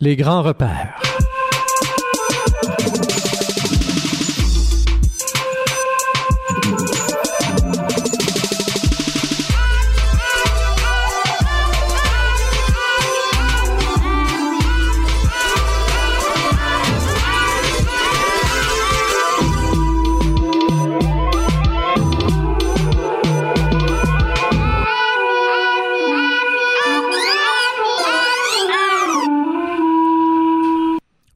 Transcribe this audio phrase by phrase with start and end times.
[0.00, 0.94] Les grands repères.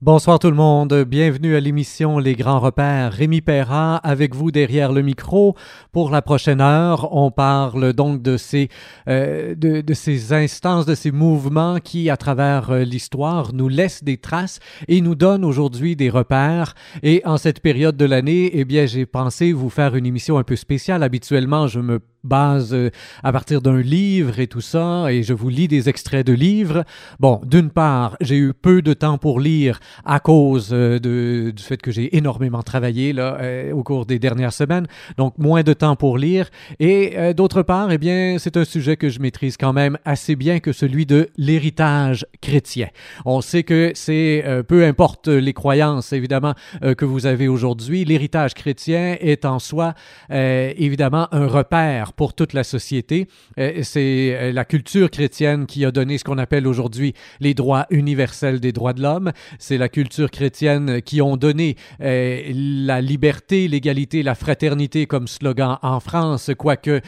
[0.03, 3.13] Bonsoir tout le monde, bienvenue à l'émission Les Grands Repères.
[3.13, 5.55] Rémi Perra avec vous derrière le micro.
[5.93, 8.69] Pour la prochaine heure, on parle donc de ces,
[9.09, 14.03] euh, de, de, ces instances, de ces mouvements qui, à travers euh, l'histoire, nous laissent
[14.03, 16.75] des traces et nous donnent aujourd'hui des repères.
[17.05, 20.43] Et en cette période de l'année, eh bien, j'ai pensé vous faire une émission un
[20.43, 21.05] peu spéciale.
[21.05, 22.91] Habituellement, je me base euh,
[23.23, 26.85] à partir d'un livre et tout ça, et je vous lis des extraits de livres.
[27.19, 31.63] Bon, d'une part, j'ai eu peu de temps pour lire à cause euh, de, du
[31.63, 35.73] fait que j'ai énormément travaillé là, euh, au cours des dernières semaines, donc moins de
[35.73, 36.49] temps pour lire.
[36.79, 40.61] Et d'autre part, eh bien, c'est un sujet que je maîtrise quand même assez bien
[40.61, 42.89] que celui de l'héritage chrétien.
[43.25, 46.55] On sait que c'est, peu importe les croyances évidemment
[46.97, 49.95] que vous avez aujourd'hui, l'héritage chrétien est en soi
[50.31, 53.29] évidemment un repère pour toute la société.
[53.59, 57.87] Euh, c'est euh, la culture chrétienne qui a donné ce qu'on appelle aujourd'hui les droits
[57.91, 59.33] universels des droits de l'homme.
[59.59, 65.79] C'est la culture chrétienne qui ont donné euh, la liberté, l'égalité, la fraternité comme slogan
[65.83, 67.01] en France, quoique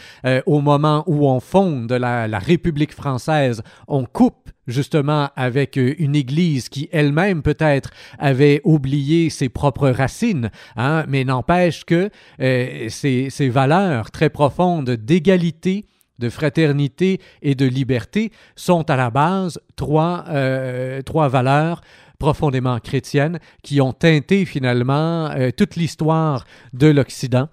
[0.46, 6.14] au moment où on fonde la, la République française, on coupe justement avec euh, une
[6.14, 13.48] Église qui elle-même peut-être avait oublié ses propres racines, hein, mais n'empêche que euh, ces,
[13.48, 15.86] valeurs très profondes d'égalité,
[16.18, 21.80] de fraternité et de liberté sont à la base trois, euh, trois valeurs
[22.18, 27.48] profondément chrétiennes qui ont teinté finalement toute l'histoire de l'Occident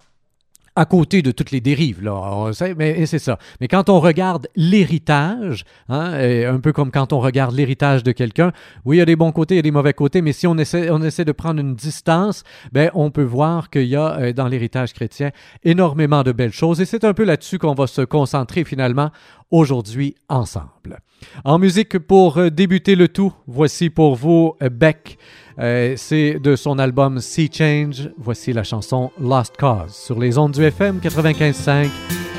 [0.75, 2.51] à côté de toutes les dérives, là.
[2.77, 3.37] mais c'est ça.
[3.59, 8.51] Mais quand on regarde l'héritage, hein, un peu comme quand on regarde l'héritage de quelqu'un,
[8.85, 10.47] oui, il y a des bons côtés, il y a des mauvais côtés, mais si
[10.47, 14.17] on essaie, on essaie de prendre une distance, ben, on peut voir qu'il y a
[14.19, 15.31] euh, dans l'héritage chrétien
[15.63, 16.81] énormément de belles choses.
[16.81, 19.11] Et c'est un peu là-dessus qu'on va se concentrer finalement
[19.49, 20.99] aujourd'hui ensemble.
[21.43, 25.17] En musique, pour euh, débuter le tout, voici pour vous euh, Beck.
[25.61, 28.09] Euh, c'est de son album Sea Change.
[28.17, 31.87] Voici la chanson Lost Cause sur les ondes du FM 95.5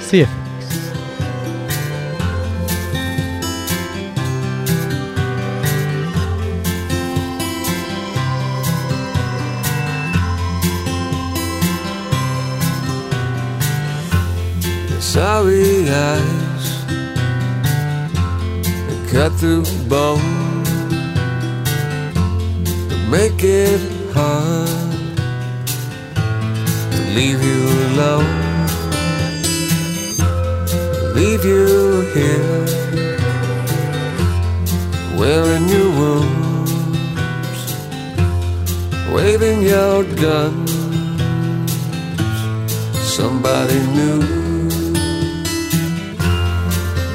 [0.00, 0.52] CFX.
[23.12, 23.80] Make it
[24.14, 24.68] hard
[26.94, 28.32] to leave you alone,
[31.14, 31.66] leave you
[32.14, 32.64] here,
[35.18, 36.72] wearing your wounds,
[39.12, 40.72] waving your guns.
[43.16, 44.20] Somebody new,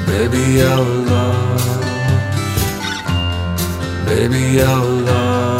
[0.06, 1.82] baby, you're lost,
[4.06, 5.57] baby, you're lost.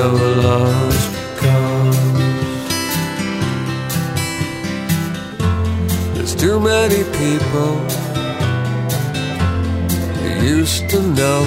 [0.00, 1.96] A lost cause.
[6.14, 7.72] There's too many people
[10.24, 11.42] you used to know.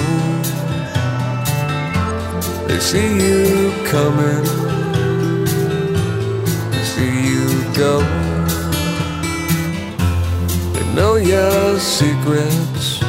[2.68, 4.44] They see you coming,
[6.70, 7.94] they see you go.
[10.74, 13.00] They know your secrets,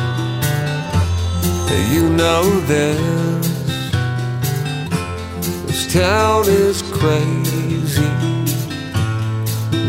[1.94, 3.45] you know them
[5.96, 8.12] town is crazy.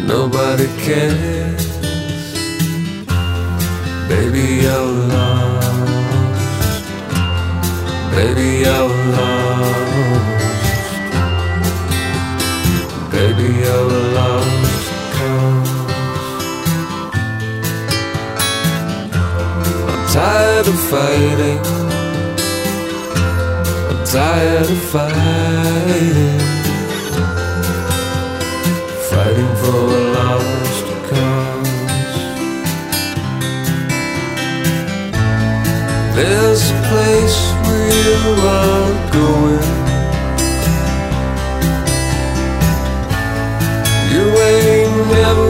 [0.06, 1.66] Nobody cares.
[4.08, 6.04] Baby, you're lost.
[8.14, 9.96] Baby, you're lost.
[13.10, 14.92] Baby, you're lost.
[19.90, 21.75] I'm tired of fighting
[24.16, 26.40] tired of fighting,
[29.10, 32.14] fighting for a lost cause.
[36.16, 38.22] There's a place where you
[38.56, 39.68] are going.
[44.12, 45.45] You ain't never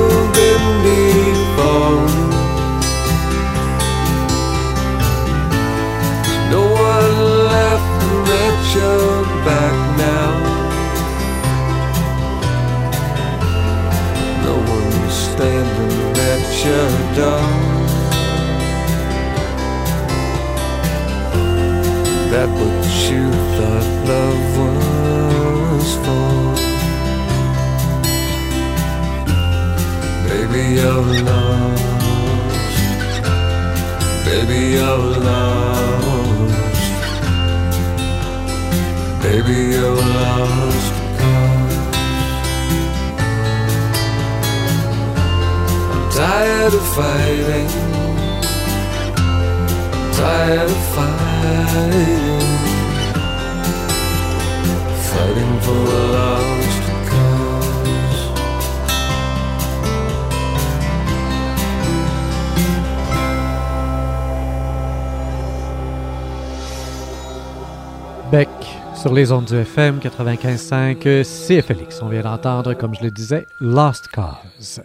[8.75, 10.33] your back now.
[14.45, 17.49] No one standing at your door.
[22.33, 23.25] That what you
[23.55, 26.37] thought love was for.
[30.29, 31.85] Baby, you're lost.
[34.25, 35.76] Baby, you're lost.
[39.29, 40.93] Baby, you're lost.
[41.19, 41.39] Cause
[45.93, 47.71] I'm tired of fighting.
[50.21, 52.45] Tired of fighting.
[55.11, 56.66] Fighting for a
[69.07, 72.03] sur les ondes du FM 95.5 CFLX.
[72.03, 74.83] On vient d'entendre, comme je le disais, Lost Cause.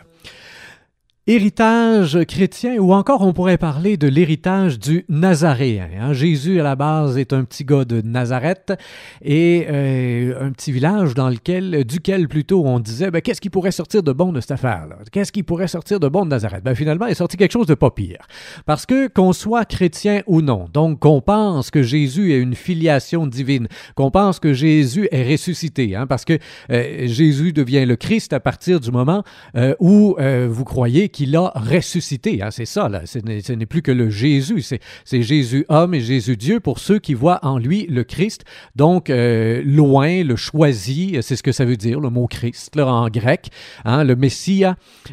[1.28, 5.88] Héritage chrétien, ou encore on pourrait parler de l'héritage du Nazaréen.
[6.02, 6.14] hein.
[6.14, 8.74] Jésus, à la base, est un petit gars de Nazareth
[9.22, 13.70] et euh, un petit village dans lequel, duquel plutôt on disait ben, qu'est-ce qui pourrait
[13.70, 14.98] sortir de bon de cette affaire-là?
[15.12, 16.64] Qu'est-ce qui pourrait sortir de bon de Nazareth?
[16.64, 18.26] Ben, Finalement, il est sorti quelque chose de pas pire.
[18.66, 23.28] Parce que qu'on soit chrétien ou non, donc qu'on pense que Jésus ait une filiation
[23.28, 26.40] divine, qu'on pense que Jésus est ressuscité, hein, parce que
[26.72, 29.24] euh, Jésus devient le Christ à partir du moment
[29.56, 30.16] euh, où
[30.50, 32.42] vous croyez qu'il a ressuscité.
[32.42, 33.02] Hein, c'est ça, là.
[33.06, 34.64] Ce n'est plus que le Jésus,
[35.06, 38.44] c'est Jésus homme et Jésus Dieu pour ceux qui voient en lui le Christ.
[38.76, 42.88] Donc, euh, loin, le choisi, c'est ce que ça veut dire, le mot Christ, là,
[42.88, 43.50] en grec,
[43.86, 44.64] hein, le Messie,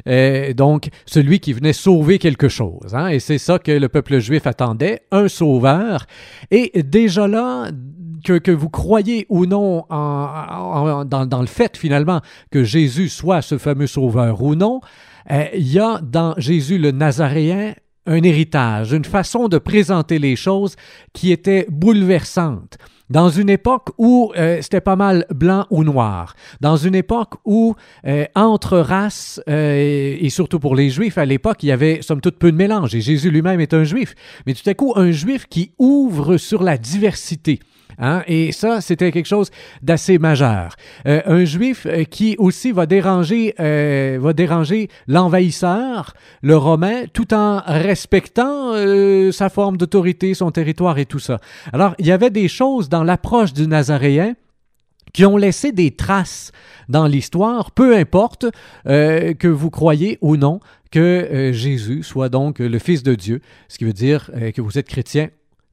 [0.07, 2.95] euh, donc celui qui venait sauver quelque chose.
[2.95, 6.07] Hein, et c'est ça que le peuple juif attendait, un sauveur.
[6.51, 7.71] Et déjà là,
[8.25, 13.87] que, que vous croyez ou non dans le fait finalement que Jésus soit ce fameux
[13.87, 14.81] sauveur ou non,
[15.31, 17.75] euh, il y a dans Jésus le Nazaréen
[18.07, 20.77] un héritage, une façon de présenter les choses
[21.13, 22.79] qui était bouleversante.
[23.11, 27.75] Dans une époque où euh, c'était pas mal blanc ou noir, dans une époque où
[28.07, 32.39] euh, entre races, et surtout pour les juifs à l'époque, il y avait somme toute
[32.39, 34.15] peu de mélange, et Jésus lui-même est un juif,
[34.47, 37.61] mais tout à coup un juif qui ouvre sur la diversité.
[37.99, 38.23] Hein?
[38.27, 39.51] Et ça, c'était quelque chose
[39.83, 40.75] d'assez majeur.
[41.07, 47.35] Euh, un juif euh, qui aussi va déranger, euh, va déranger l'envahisseur, le romain, tout
[47.35, 48.73] en respectant
[49.33, 51.39] sa forme d'autorité, son territoire et tout ça.
[51.73, 54.35] Alors, il y avait des choses dans l'approche du Nazaréen
[55.13, 56.53] qui ont laissé des traces
[56.89, 58.47] dans l'histoire, peu importe
[58.85, 60.61] que vous croyez ou non
[60.91, 64.89] que Jésus soit donc le Fils de Dieu, ce qui veut dire que vous êtes
[64.89, 65.29] chrétien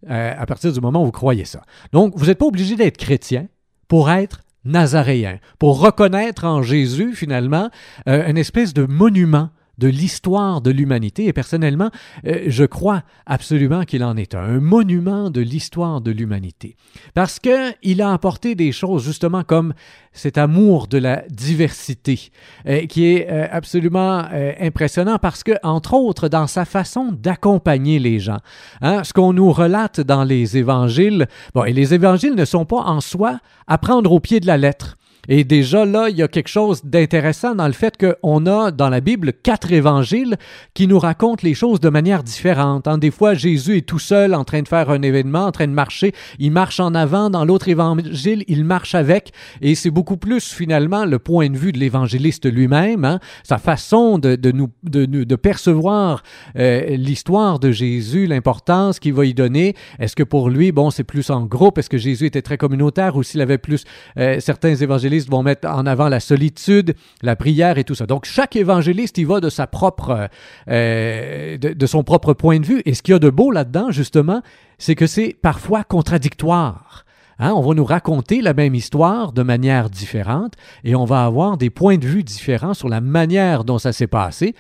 [0.10, 1.62] euh, à partir du moment où vous croyez ça.
[1.92, 3.48] Donc, vous n'êtes pas obligé d'être chrétien
[3.88, 7.70] pour être nazaréen, pour reconnaître en Jésus, finalement,
[8.08, 11.26] euh, une espèce de monument de l'histoire de l'humanité.
[11.26, 11.92] Et personnellement,
[12.26, 16.76] euh, je crois absolument qu'il en est un, un monument de l'histoire de l'humanité.
[17.14, 19.74] Parce qu'il a apporté des choses justement comme
[20.14, 22.32] cet amour de la diversité,
[22.68, 24.26] euh, qui est euh, absolument
[24.60, 28.40] impressionnant parce que, entre autres, dans sa façon d'accompagner les gens,
[28.82, 32.82] hein, ce qu'on nous relate dans les évangiles, bon, et les évangiles ne sont pas
[32.82, 34.98] en soi à prendre au pied de la lettre.
[35.28, 38.90] Et déjà là, il y a quelque chose d'intéressant dans le fait qu'on a dans
[38.90, 40.38] la Bible quatre évangiles
[40.74, 42.88] qui nous racontent les choses de manière différente.
[42.88, 42.98] hein.
[42.98, 45.74] Des fois, Jésus est tout seul en train de faire un événement, en train de
[45.74, 46.14] marcher.
[46.40, 47.30] Il marche en avant.
[47.30, 49.32] Dans l'autre évangile, il marche avec.
[49.62, 54.18] Et c'est beaucoup plus finalement le point de vue de l'évangéliste lui-même, hein, sa façon
[54.18, 56.24] de, de nous, de, percevoir
[56.58, 59.76] euh, l'histoire de Jésus, l'importance qu'il va y donner.
[60.00, 61.78] Est-ce que pour lui, bon, c'est plus en groupe?
[61.78, 63.84] Est-ce que Jésus était très communautaire ou s'il avait plus...
[64.18, 68.06] euh, certains évangélistes vont mettre en avant la solitude, la prière et tout ça.
[68.06, 70.30] Donc, chaque évangéliste, il va de sa propre...
[70.70, 72.82] euh, de, son propre point de vue.
[72.86, 74.42] Et ce qu'il y a de beau là-dedans, justement,
[74.78, 77.06] c'est que c'est parfois contradictoire.
[77.40, 80.54] Hein, on va nous raconter la même histoire de manière différente
[80.86, 84.08] et on va avoir des points de vue différents sur la manière dont ça s'est
[84.08, 84.56] passé.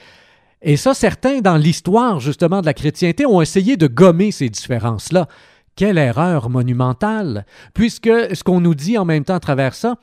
[0.62, 5.27] Et ça, certains dans l'histoire justement de la chrétienté ont essayé de gommer ces différences-là.
[5.77, 9.95] Quelle erreur monumentale, puisque ce qu'on nous dit en même temps à travers ça,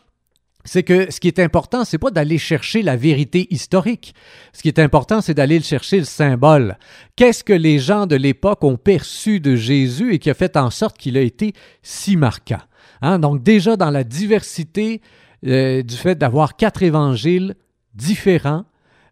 [0.64, 4.14] c'est que ce qui est important, c'est pas d'aller chercher la vérité historique.
[4.52, 6.76] Ce qui est important, c'est d'aller chercher le symbole.
[7.16, 10.70] Qu'est-ce que les gens de l'époque ont perçu de Jésus et qui a fait en
[10.70, 11.52] sorte qu'il a été
[11.82, 12.60] si marquant?
[13.00, 13.18] Hein?
[13.18, 15.00] Donc déjà dans la diversité
[15.46, 17.56] euh, du fait d'avoir quatre évangiles
[17.94, 18.64] différents,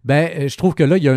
[0.05, 1.09] ben, je trouve que là, il y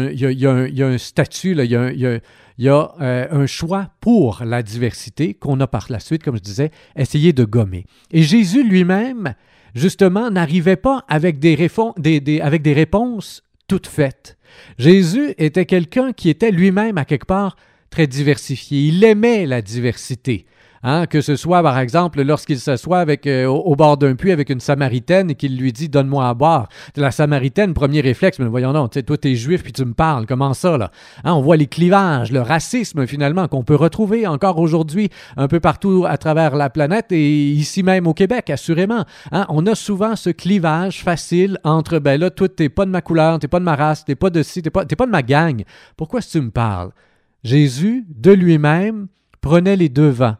[0.85, 2.19] a un, statut, il y a, un- il y a-
[2.59, 6.35] il y a, euh, un choix pour la diversité qu'on a par la suite, comme
[6.35, 7.85] je disais, essayé de gommer.
[8.11, 9.33] Et Jésus lui-même,
[9.73, 11.57] justement, n'arrivait pas avec des,
[12.41, 14.37] avec des réponses toutes faites.
[14.77, 17.55] Jésus était quelqu'un qui était lui-même, à quelque part,
[17.89, 18.87] très diversifié.
[18.87, 20.45] Il aimait la diversité.
[20.85, 24.49] Hein, que ce soit, par exemple, lorsqu'il s'assoit avec, euh, au, bord d'un puits avec
[24.49, 26.67] une Samaritaine et qu'il lui dit Donne-moi à boire.
[26.97, 30.53] La Samaritaine, premier réflexe, mais voyons non, toi t'es juif puis tu me parles, comment
[30.53, 30.91] ça, là?
[31.23, 35.61] Hein, On voit les clivages, le racisme, finalement, qu'on peut retrouver encore aujourd'hui un peu
[35.61, 39.05] partout à travers la planète et ici même au Québec, assurément.
[39.31, 43.01] Hein, on a souvent ce clivage facile entre Ben là, toi, t'es pas de ma
[43.01, 45.21] couleur, t'es pas de ma race, t'es pas de ci, t'es pas, pas de ma
[45.21, 45.63] gang.
[45.95, 46.91] Pourquoi est-ce que tu me parles?
[47.45, 49.07] Jésus, de lui-même,
[49.39, 50.35] prenait les devants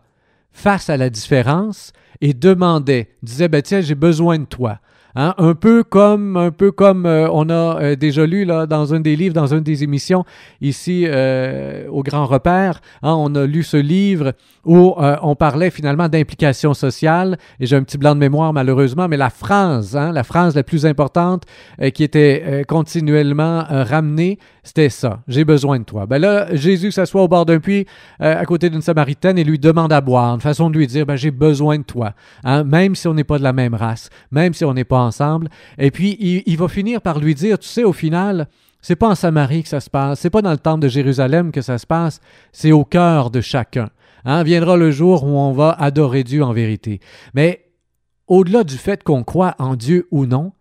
[0.53, 1.91] face à la différence
[2.21, 4.79] et demandait, disait, ben tiens, j'ai besoin de toi.
[5.15, 8.95] Hein, un peu comme, un peu comme euh, on a euh, déjà lu là, dans
[8.95, 10.25] un des livres, dans une des émissions
[10.59, 14.33] ici euh, au Grand Repère, hein, on a lu ce livre
[14.65, 17.37] où euh, on parlait finalement d'implication sociale.
[17.59, 20.63] Et j'ai un petit blanc de mémoire malheureusement, mais la phrase, hein, la phrase la
[20.63, 21.43] plus importante
[21.81, 26.05] euh, qui était euh, continuellement ramenée, c'était ça j'ai besoin de toi.
[26.05, 27.85] Ben là, Jésus s'assoit au bord d'un puits
[28.21, 31.05] euh, à côté d'une Samaritaine et lui demande à boire, une façon de lui dire
[31.05, 34.09] ben, j'ai besoin de toi, hein, même si on n'est pas de la même race,
[34.31, 35.49] même si on n'est pas ensemble.
[35.77, 38.47] Et puis il, va finir par lui dire, tu sais, au final.
[38.85, 41.53] C'est pas en Samarie que ça se passe, c'est pas dans le temple de Jérusalem
[41.53, 42.19] que ça se passe,
[42.51, 43.89] c'est au cœur de chacun.
[44.25, 46.99] Hein, viendra le jour où on va adorer Dieu en vérité.
[47.33, 47.63] Mais
[48.27, 50.51] au-delà du fait qu'on croit en Dieu ou non,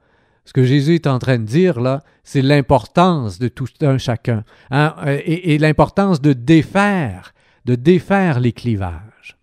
[0.44, 4.44] ce que Jésus est en train de dire là, c'est l'importance de tout un chacun
[4.70, 7.34] hein, et, et l'importance de défaire,
[7.64, 9.36] de défaire les clivages.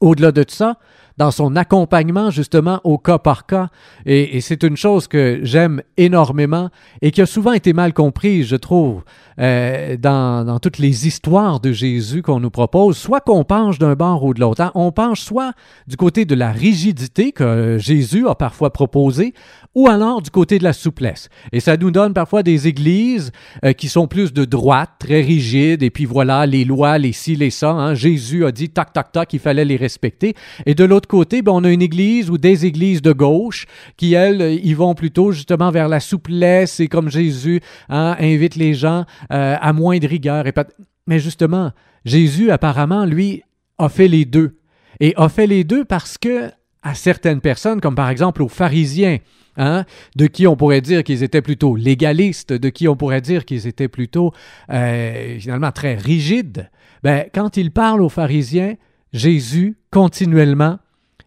[0.00, 0.78] Au-delà de ça,
[1.18, 3.68] dans son accompagnement justement au cas par cas,
[4.04, 6.70] et, c'est une chose que j'aime énormément
[7.02, 9.02] et qui a souvent été mal comprise, je trouve,
[9.38, 14.24] euh, dans, toutes les histoires de Jésus qu'on nous propose, soit qu'on penche d'un bord
[14.24, 14.62] ou de l'autre.
[14.62, 14.72] hein.
[14.74, 15.52] On penche soit
[15.86, 19.34] du côté de la rigidité que Jésus a parfois proposé,
[19.74, 21.28] ou alors du côté de la souplesse.
[21.52, 23.30] Et ça nous donne parfois des églises
[23.64, 27.36] euh, qui sont plus de droite, très rigides, et puis voilà, les lois, les ci,
[27.36, 27.70] les ça.
[27.70, 27.94] hein.
[27.94, 30.34] Jésus a dit tac, tac, tac, il fallait les respecter.
[30.64, 34.14] Et de l'autre côté, ben, on a une église ou des églises de gauche qui,
[34.14, 39.04] elles, ils vont plutôt justement vers la souplesse et comme Jésus hein, invite les gens
[39.32, 40.46] euh, à moins de rigueur.
[40.46, 40.66] Et pas-
[41.06, 41.72] Mais justement,
[42.04, 43.42] Jésus, apparemment, lui,
[43.78, 44.56] a fait les deux.
[45.00, 46.50] Et a fait les deux parce que
[46.82, 49.18] à certaines personnes, comme par exemple aux pharisiens,
[49.56, 49.84] hein,
[50.14, 53.66] de qui on pourrait dire qu'ils étaient plutôt légalistes, de qui on pourrait dire qu'ils
[53.66, 54.32] étaient plutôt
[54.72, 56.70] euh, finalement très rigides,
[57.02, 58.74] ben, quand il parle aux pharisiens,
[59.12, 60.78] Jésus continuellement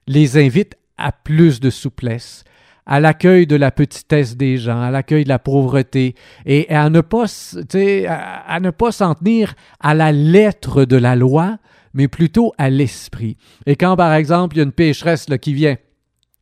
[0.10, 2.44] les invite à plus de souplesse,
[2.88, 6.16] à l'accueil de la petitesse des gens, à l'accueil de la pauvreté,
[6.48, 11.60] et à ne pas, ne pas s'en tenir à la lettre de la loi,
[11.94, 13.38] mais plutôt à l'esprit.
[13.68, 15.78] Et quand, par exemple, il y a une pécheresse là, qui vient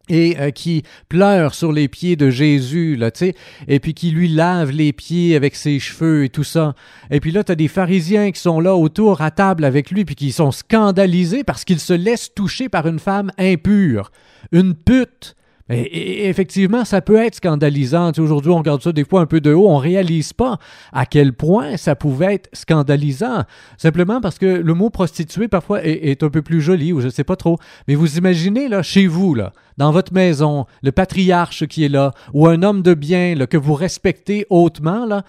[0.10, 3.36] et euh, qui pleure sur les pieds de Jésus, là, tu sais,
[3.68, 6.76] et puis qui lui lave les pieds avec ses cheveux et tout ça.
[7.12, 10.06] Et puis là, tu as des pharisiens qui sont là autour à table avec lui,
[10.06, 14.12] puis qui sont scandalisés parce qu'il se laisse toucher par une femme impure,
[14.52, 15.37] une pute.
[15.70, 18.12] Et, effectivement, ça peut être scandalisant.
[18.18, 20.60] Aujourd'hui, on regarde ça des fois un peu de haut, on réalise pas
[20.94, 23.44] à quel point ça pouvait être scandalisant.
[23.78, 27.24] Simplement parce que le mot prostituée, parfois, est, un peu plus joli, ou je sais
[27.24, 27.58] pas trop.
[27.88, 32.14] Mais vous imaginez, là, chez vous, là, dans votre maison, le patriarche qui est là,
[32.34, 35.24] ou un homme de bien, que vous respectez hautement, là,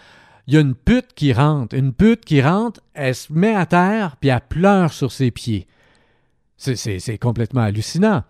[0.46, 1.76] il y a une pute qui rentre.
[1.76, 5.66] Une pute qui rentre, elle se met à terre, puis elle pleure sur ses pieds.
[6.56, 8.22] C'est complètement hallucinant.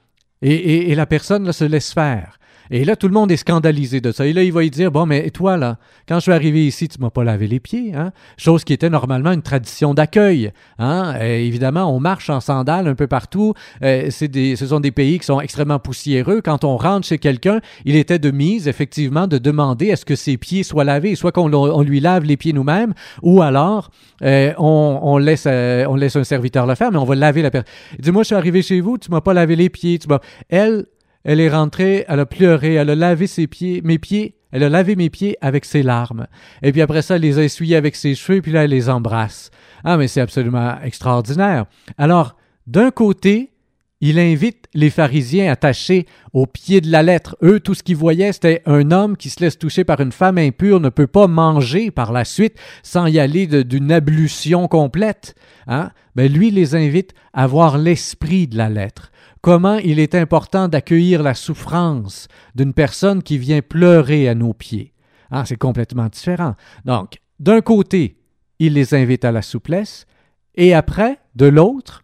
[0.43, 2.39] Et, la personne se laisse faire.
[2.71, 4.27] Et là, tout le monde est scandalisé de ça.
[4.27, 6.89] Et là, il va y dire, bon, mais toi, là, quand je suis arrivé ici,
[6.89, 8.13] tu m'as pas lavé les pieds, hein?
[8.37, 11.15] Chose qui était normalement une tradition d'accueil, hein?
[11.21, 13.55] Évidemment, on marche en sandales un peu partout.
[13.83, 16.41] Euh, des, ce sont des pays qui sont extrêmement poussiéreux.
[16.43, 20.37] Quand on rentre chez quelqu'un, il était de mise, effectivement, de demander est-ce que ses
[20.37, 23.91] pieds soient lavés, soit qu'on lui lave les pieds nous-mêmes, ou alors
[24.23, 27.43] euh, on, on laisse, euh, on laisse un serviteur le faire, mais on va laver
[27.43, 27.73] la personne.
[27.99, 30.21] Dis-moi, je suis arrivé chez vous, tu m'as pas lavé les pieds, tu m'as...
[30.49, 30.87] Elle,
[31.29, 34.71] elle est rentrée, elle a pleuré, elle a lavé ses pieds, mes pieds, elle a
[34.71, 36.27] lavé mes pieds avec ses larmes.
[36.63, 38.89] Et puis après ça, elle les a essuyés avec ses cheveux, puis là, elle les
[38.89, 39.51] embrasse.
[39.85, 41.67] Ah, mais c'est absolument extraordinaire.
[41.99, 42.35] Alors,
[42.67, 43.53] d'un côté,
[44.01, 47.37] il invite les pharisiens attachés au pied de la lettre.
[47.43, 50.39] Eux, tout ce qu'ils voyaient, c'était un homme qui se laisse toucher par une femme
[50.39, 55.35] impure ne peut pas manger par la suite sans y aller d'une ablution complète.
[55.67, 55.91] Hein?
[56.17, 59.13] Mais lui les invite à voir l'esprit de la lettre.
[59.41, 64.93] Comment il est important d'accueillir la souffrance d'une personne qui vient pleurer à nos pieds?
[65.31, 66.55] Ah, c'est complètement différent.
[66.85, 68.19] Donc, d'un côté,
[68.59, 70.07] il les invite à la souplesse,
[70.55, 72.03] et après, de l'autre,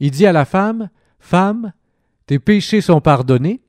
[0.00, 1.72] il dit à la femme, Femme,
[2.26, 3.62] tes péchés sont pardonnés,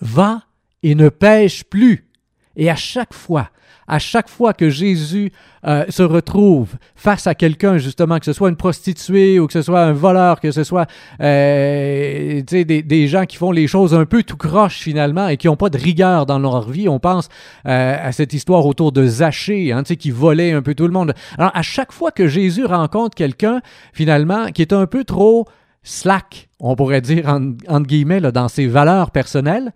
[0.00, 0.42] va
[0.82, 2.10] et ne pêche plus.
[2.56, 3.50] Et à chaque fois,
[3.86, 5.32] à chaque fois que Jésus
[5.66, 9.62] euh, se retrouve face à quelqu'un, justement, que ce soit une prostituée ou que ce
[9.62, 10.86] soit un voleur, que ce soit
[11.20, 15.46] euh, des, des, gens qui font les choses un peu tout croche finalement et qui
[15.46, 17.28] n'ont pas de rigueur dans leur vie, on pense
[17.66, 21.14] euh, à cette histoire autour de Zachée, hein, qui volait un peu tout le monde.
[21.38, 23.60] Alors, à chaque fois que Jésus rencontre quelqu'un,
[23.92, 25.46] finalement, qui est un peu trop
[25.82, 29.72] slack, on pourrait dire, entre guillemets, là, dans ses valeurs personnelles,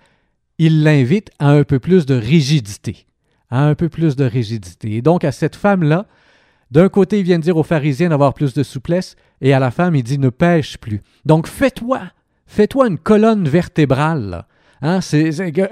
[0.59, 3.08] il l'invite à un peu plus de rigidité
[3.51, 4.97] à un peu plus de rigidité.
[4.97, 6.07] Et donc, à cette femme-là,
[6.71, 9.71] d'un côté, il vient de dire aux pharisiens d'avoir plus de souplesse, et à la
[9.71, 11.01] femme, il dit ne pêche plus.
[11.25, 12.01] Donc, fais-toi,
[12.47, 14.45] fais-toi une colonne vertébrale.
[14.83, 15.01] Hein,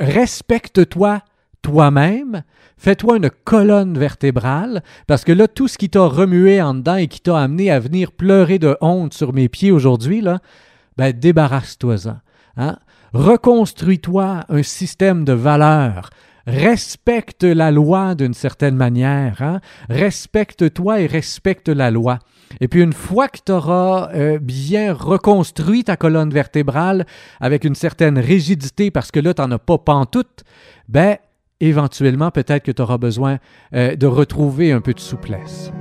[0.00, 1.22] respecte-toi
[1.62, 2.42] toi-même,
[2.78, 7.08] fais-toi une colonne vertébrale, parce que là, tout ce qui t'a remué en dedans et
[7.08, 10.38] qui t'a amené à venir pleurer de honte sur mes pieds aujourd'hui, là,
[10.96, 12.18] ben, débarrasse-toi-en.
[12.56, 12.78] Hein?
[13.12, 16.10] Reconstruis-toi un système de valeurs
[16.46, 19.42] respecte la loi d'une certaine manière.
[19.42, 19.60] Hein?
[19.88, 22.18] Respecte-toi et respecte la loi.
[22.60, 27.06] Et puis une fois que tu auras euh, bien reconstruit ta colonne vertébrale
[27.40, 30.44] avec une certaine rigidité, parce que là, tu n'en as pas pantoute,
[30.88, 31.16] ben,
[31.60, 33.38] éventuellement, peut-être que tu auras besoin
[33.74, 35.72] euh, de retrouver un peu de souplesse.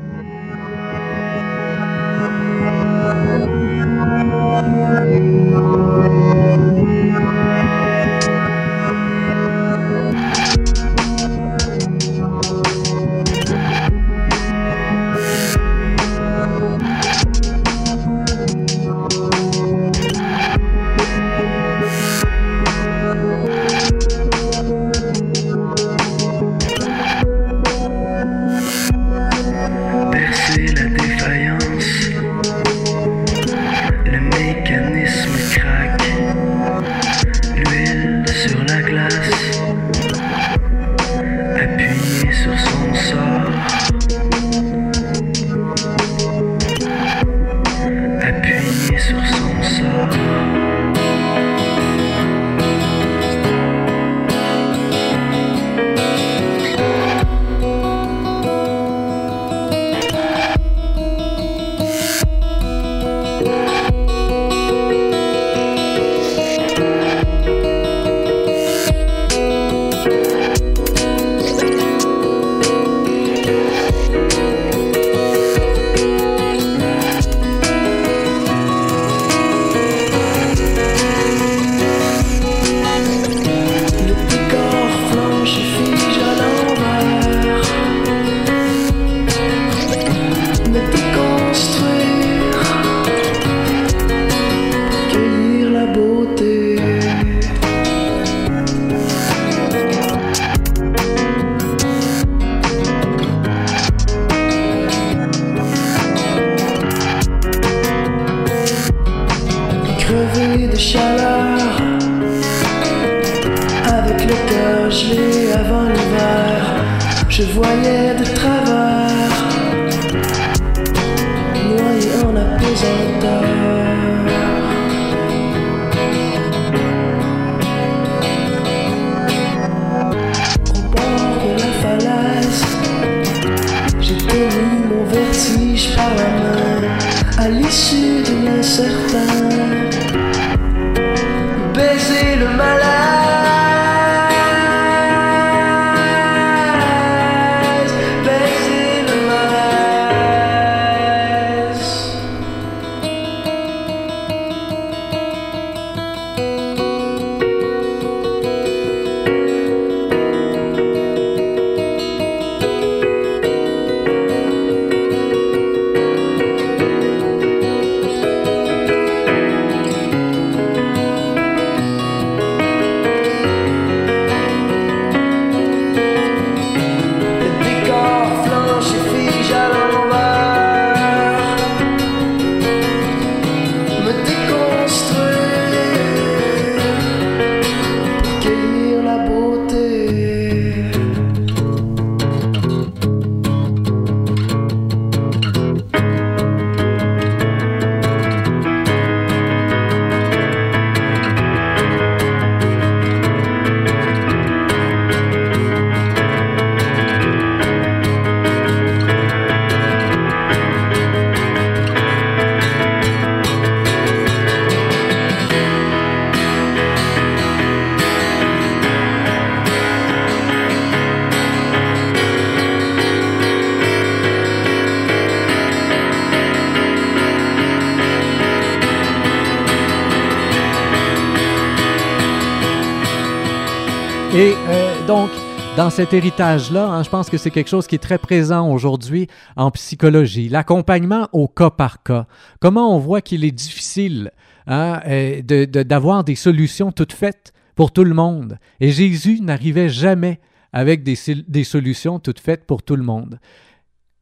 [235.86, 239.28] Dans cet héritage-là, hein, je pense que c'est quelque chose qui est très présent aujourd'hui
[239.56, 240.50] en psychologie.
[240.50, 242.26] L'accompagnement au cas par cas.
[242.60, 244.32] Comment on voit qu'il est difficile
[244.66, 248.58] hein, euh, d'avoir des solutions toutes faites pour tout le monde.
[248.80, 250.40] Et Jésus n'arrivait jamais
[250.74, 251.18] avec des,
[251.48, 253.40] des solutions toutes faites pour tout le monde.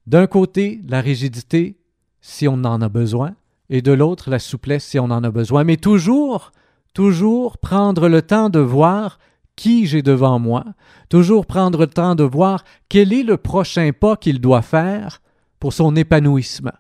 [0.06, 1.78] D'un côté, la rigidité,
[2.20, 3.36] si on en a besoin,
[3.70, 5.64] et de l'autre, la souplesse, si on en a besoin.
[5.64, 6.52] Mais toujours,
[6.94, 9.18] toujours prendre le temps de voir
[9.56, 10.66] qui j'ai devant moi,
[11.10, 15.22] toujours prendre le temps de voir quel est le prochain pas qu'il doit faire
[15.60, 16.74] pour son épanouissement.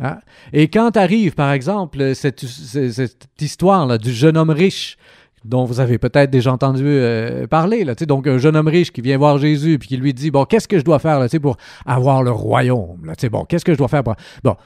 [0.00, 0.18] Hein?
[0.52, 2.44] Et quand arrive, par exemple, cette,
[3.40, 4.96] histoire-là du jeune homme riche,
[5.44, 9.00] dont vous avez peut-être déjà entendu euh, parler, là, donc un jeune homme riche qui
[9.00, 11.56] vient voir Jésus puis qui lui dit, bon, qu'est-ce que je dois faire là, pour
[11.84, 13.04] avoir le royaume?
[13.04, 14.14] Là, bon, qu'est-ce que je dois faire pour...
[14.44, 14.56] Bon,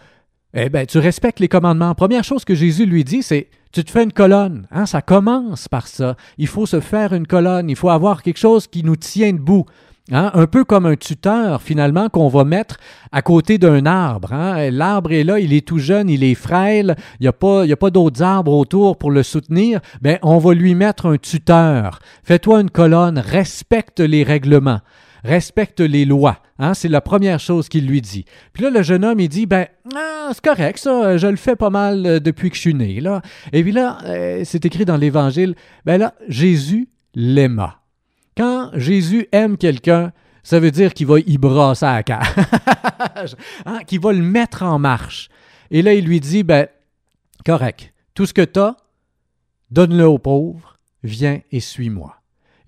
[0.55, 1.95] eh bien, tu respectes les commandements.
[1.95, 4.67] Première chose que Jésus lui dit, c'est tu te fais une colonne.
[4.71, 4.87] Hein?
[4.87, 6.17] Ça commence par ça.
[6.39, 7.69] Il faut se faire une colonne.
[7.69, 9.67] Il faut avoir quelque chose qui nous tient debout.
[10.13, 10.31] Hein?
[10.35, 12.77] Un peu comme un tuteur, finalement, qu'on va mettre
[13.11, 14.33] à côté d'un arbre.
[14.33, 14.71] hein.
[14.71, 18.23] L'arbre est là, il est tout jeune, il est frêle, il n'y a pas, d'autres
[18.23, 19.81] arbres autour pour le soutenir.
[20.01, 21.99] Ben, on va lui mettre un tuteur.
[22.23, 24.81] Fais-toi une colonne, respecte les règlements
[25.25, 26.39] respecte les lois.
[26.59, 28.25] Hein, c'est la première chose qu'il lui dit.
[28.53, 31.57] Puis là, le jeune homme, il dit, ben, ah, c'est correct, ça, je le fais
[31.57, 33.01] pas mal euh, depuis que je suis né.
[33.01, 33.23] Là.
[33.53, 37.81] Et puis là, euh, c'est écrit dans l'Évangile, ben là, Jésus l'aima.
[38.37, 43.81] Quand Jésus aime quelqu'un, ça veut dire qu'il va y brasser à la cage, hein,
[43.87, 45.29] qu'il va le mettre en marche.
[45.71, 46.69] Et là, il lui dit, ben,
[47.45, 48.77] correct, tout ce que tu as,
[49.71, 52.17] donne-le aux pauvres, viens et suis-moi.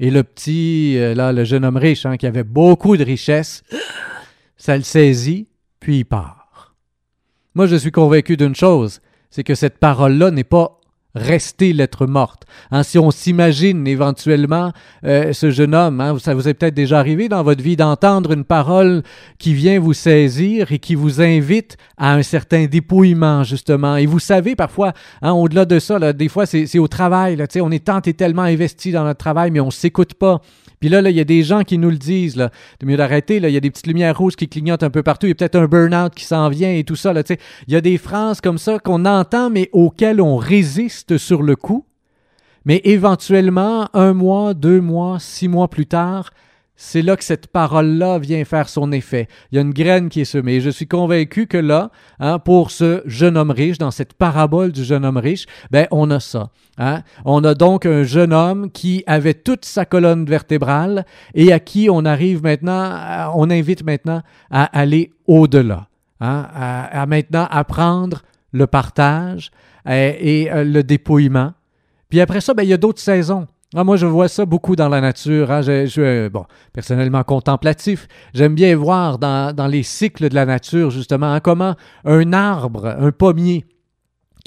[0.00, 3.64] Et le petit, euh, là, le jeune homme riche, hein, qui avait beaucoup de richesses,
[4.56, 5.48] ça le saisit,
[5.80, 6.74] puis il part.
[7.54, 10.77] Moi, je suis convaincu d'une chose, c'est que cette parole-là n'est pas
[11.14, 12.44] restée lettre morte.
[12.70, 14.72] Hein, si on s'imagine éventuellement
[15.04, 18.32] euh, ce jeune homme, hein, ça vous est peut-être déjà arrivé dans votre vie d'entendre
[18.32, 19.02] une parole
[19.38, 23.96] qui vient vous saisir et qui vous invite à un certain dépouillement, justement.
[23.96, 24.92] Et vous savez, parfois,
[25.22, 27.42] hein, au-delà de ça, des fois, c'est au travail.
[27.60, 30.40] On est tant et tellement investi dans notre travail, mais on ne s'écoute pas.
[30.80, 32.36] Puis là, là, il y a des gens qui nous le disent.
[32.36, 33.36] Là, de mieux d'arrêter.
[33.36, 35.26] Il y a des petites lumières rouges qui clignotent un peu partout.
[35.26, 37.12] Il y a peut-être un burn-out qui s'en vient et tout ça.
[37.12, 37.22] Là,
[37.66, 41.56] il y a des phrases comme ça qu'on entend, mais auxquelles on résiste sur le
[41.56, 41.84] coup.
[42.64, 46.30] Mais éventuellement, un mois, deux mois, six mois plus tard,
[46.80, 49.26] c'est là que cette parole-là vient faire son effet.
[49.50, 50.54] Il y a une graine qui est semée.
[50.54, 54.70] Et je suis convaincu que là, hein, pour ce jeune homme riche, dans cette parabole
[54.70, 56.50] du jeune homme riche, ben, on a ça.
[56.78, 57.02] hein.
[57.24, 61.88] On a donc un jeune homme qui avait toute sa colonne vertébrale et à qui
[61.90, 65.88] on arrive maintenant, à- on invite maintenant à aller au-delà,
[66.20, 69.50] hein, à, maintenant apprendre le partage
[69.88, 71.54] euh, et euh, le dépouillement.
[72.08, 73.48] Puis après ça, ben, il y a d'autres saisons.
[73.76, 75.50] Ah, moi, je vois ça beaucoup dans la nature.
[75.50, 75.60] hein.
[75.60, 78.08] Je, suis, bon, personnellement contemplatif.
[78.32, 81.74] J'aime bien voir dans, dans les cycles de la nature, justement, hein, comment
[82.06, 83.66] un arbre, un pommier,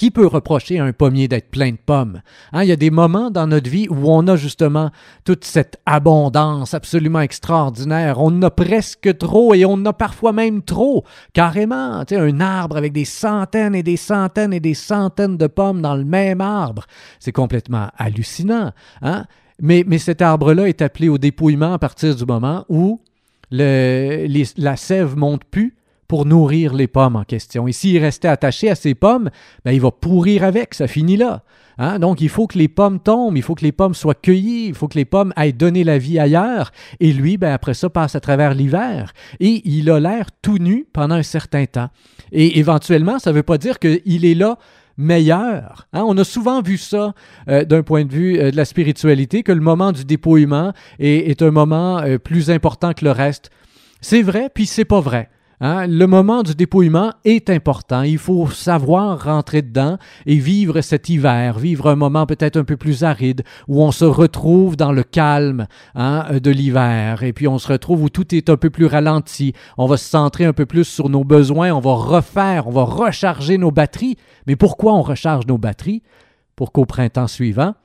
[0.02, 2.24] qui peut reprocher à un pommier d'être plein de pommes?
[2.54, 4.90] Hein, il y a des moments dans notre vie où on a justement
[5.26, 8.20] toute cette abondance absolument extraordinaire.
[8.20, 11.06] On en a presque trop et on en a parfois même trop.
[11.34, 15.96] Carrément, un arbre avec des centaines et des centaines et des centaines de pommes dans
[15.96, 16.88] le même arbre.
[17.20, 18.72] C'est complètement hallucinant.
[19.04, 19.26] Hein?
[19.62, 23.00] Mais, cet arbre-là est appelé au dépouillement à partir du moment où
[23.52, 25.76] la sève monte plus
[26.12, 27.70] pour nourrir les pommes en question.
[27.70, 29.30] Et s'il restait attaché à ces pommes,
[29.64, 31.44] ben, il va pourrir avec, ça finit là.
[31.78, 32.00] Hein?
[32.00, 34.74] Donc, il faut que les pommes tombent, il faut que les pommes soient cueillies, il
[34.74, 36.74] faut que les pommes aillent donner la vie ailleurs.
[37.00, 39.14] Et lui, ben, après ça, passe à travers l'hiver.
[39.40, 41.88] Et il a l'air tout nu pendant un certain temps.
[42.34, 44.58] Et éventuellement, ça ne veut pas dire qu'il est là
[44.98, 45.88] meilleur.
[45.94, 46.04] Hein?
[46.06, 47.14] On a souvent vu ça
[47.48, 51.30] euh, d'un point de vue euh, de la spiritualité, que le moment du dépouillement est,
[51.30, 53.50] est un moment euh, plus important que le reste.
[54.02, 55.30] C'est vrai, puis c'est pas vrai.
[55.62, 55.86] Hein?
[55.86, 58.02] Le moment du dépouillement est important.
[58.02, 62.78] Il faut savoir rentrer dedans et vivre cet hiver, vivre un moment peut-être un peu
[62.78, 67.60] plus aride, où on se retrouve dans le calme hein, de l'hiver, et puis on
[67.60, 69.54] se retrouve où tout est un peu plus ralenti.
[69.78, 72.84] On va se centrer un peu plus sur nos besoins, on va refaire, on va
[72.84, 74.18] recharger nos batteries.
[74.48, 76.02] Mais pourquoi on recharge nos batteries?
[76.56, 77.76] Pour qu'au printemps suivant,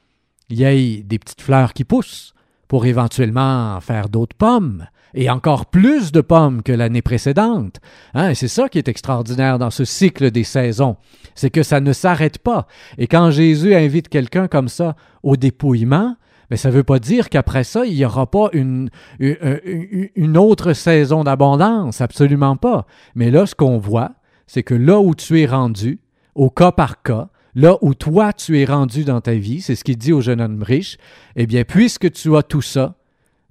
[0.49, 2.33] il y ait des petites fleurs qui poussent,
[2.69, 4.87] pour éventuellement faire d'autres pommes
[5.17, 7.81] et encore plus de pommes que l'année précédente.
[8.15, 10.97] Hein, c'est ça qui est extraordinaire dans ce cycle des saisons,
[11.35, 12.69] c'est que ça ne s'arrête pas.
[12.99, 16.17] Et quand Jésus invite quelqu'un comme ça au dépouillement,
[16.51, 20.37] mais ça ne veut pas dire qu'après ça, il n'y aura pas une, une, une
[20.37, 22.87] autre saison d'abondance, absolument pas.
[23.17, 24.13] Mais là, ce qu'on voit,
[24.47, 25.99] c'est que là où tu es rendu,
[26.37, 29.83] au cas par cas, là où toi tu es rendu dans ta vie, c'est ce
[29.83, 30.99] qu'il dit au jeune homme riche,
[31.35, 32.95] eh bien, puisque tu as tout ça,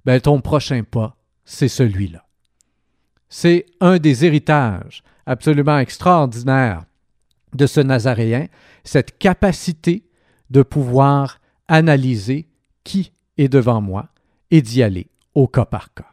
[0.06, 2.26] ben, ton prochain pas, c'est celui-là.
[3.30, 6.84] C'est un des héritages absolument extraordinaires
[7.54, 8.48] de ce Nazaréen,
[8.84, 10.04] cette capacité
[10.50, 12.48] de pouvoir analyser
[12.84, 14.08] qui est devant moi
[14.50, 16.12] et d'y aller au cas par cas.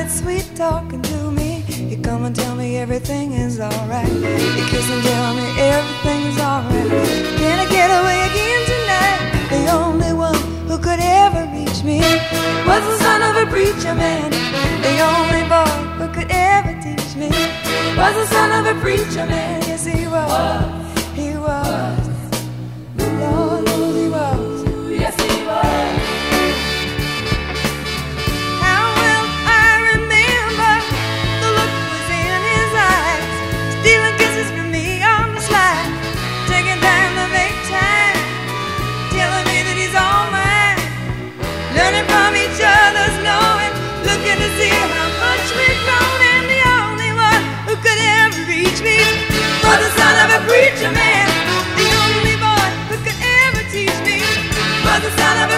[0.00, 4.08] Started sweet talking to me, You come and tell me everything is alright.
[4.08, 6.88] He kiss and tell me everything is alright.
[7.36, 9.20] Can I get away again tonight?
[9.50, 12.00] The only one who could ever reach me
[12.66, 14.30] was the son of a preacher man.
[14.80, 17.28] The only boy who could ever teach me
[18.00, 19.60] was the son of a preacher man.
[19.68, 21.10] Yes, he was.
[21.12, 22.08] He was.
[22.96, 24.64] Lord knows he was.
[24.98, 25.99] Yes, he was.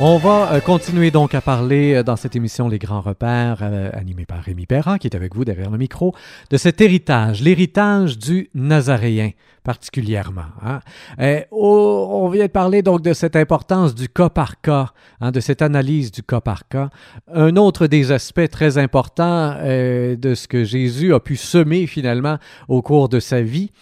[0.00, 3.90] On va euh, continuer donc à parler euh, dans cette émission Les Grands Repères, euh,
[3.92, 6.14] animée par Rémi Perrin, qui est avec vous derrière le micro,
[6.50, 9.30] de cet héritage, l'héritage du Nazaréen
[9.64, 10.46] particulièrement.
[10.64, 10.78] hein.
[11.18, 15.32] Euh, au- on vient de parler donc de cette importance du cas par cas, hein,
[15.32, 16.90] de cette analyse du cas par cas.
[17.34, 22.82] Un autre des aspects très importants de ce que Jésus a pu semer finalement au
[22.82, 23.72] cours de sa vie,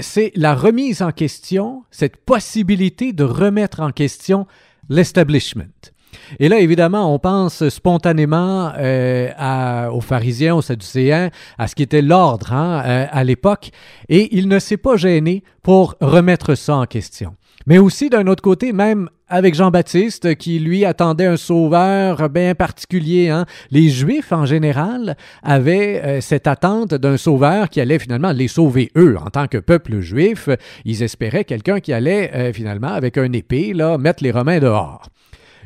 [0.00, 4.46] c'est la remise en question, cette possibilité de remettre en question
[4.92, 5.92] l'establishment.
[6.38, 12.02] Et là, évidemment, on pense spontanément euh, aux pharisiens, aux sadducéens, à ce qui était
[12.02, 13.70] l'ordre hein, euh, à l'époque,
[14.08, 17.34] et il ne s'est pas gêné pour remettre ça en question.
[17.66, 23.30] Mais aussi, d'un autre côté, même avec Jean-Baptiste, qui lui attendait un sauveur bien particulier.
[23.30, 23.46] hein.
[23.70, 28.90] Les Juifs, en général, avaient euh, cette attente d'un sauveur qui allait finalement les sauver
[28.96, 29.16] eux.
[29.18, 30.48] En tant que peuple juif,
[30.84, 35.08] ils espéraient quelqu'un qui allait euh, finalement, avec un épée, là, mettre les Romains dehors.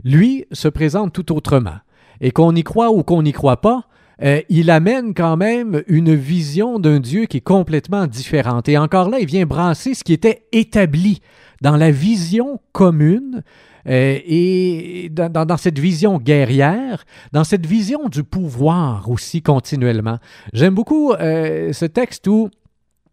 [0.05, 1.79] Lui se présente tout autrement.
[2.21, 3.89] Et qu'on y croit ou qu'on n'y croit pas,
[4.23, 8.69] euh, il amène quand même une vision d'un Dieu qui est complètement différente.
[8.69, 11.21] Et encore là, il vient brasser ce qui était établi
[11.61, 13.43] dans la vision commune
[13.89, 20.19] euh, et dans, cette vision guerrière, dans cette vision du pouvoir aussi continuellement.
[20.53, 22.51] J'aime beaucoup euh, ce texte où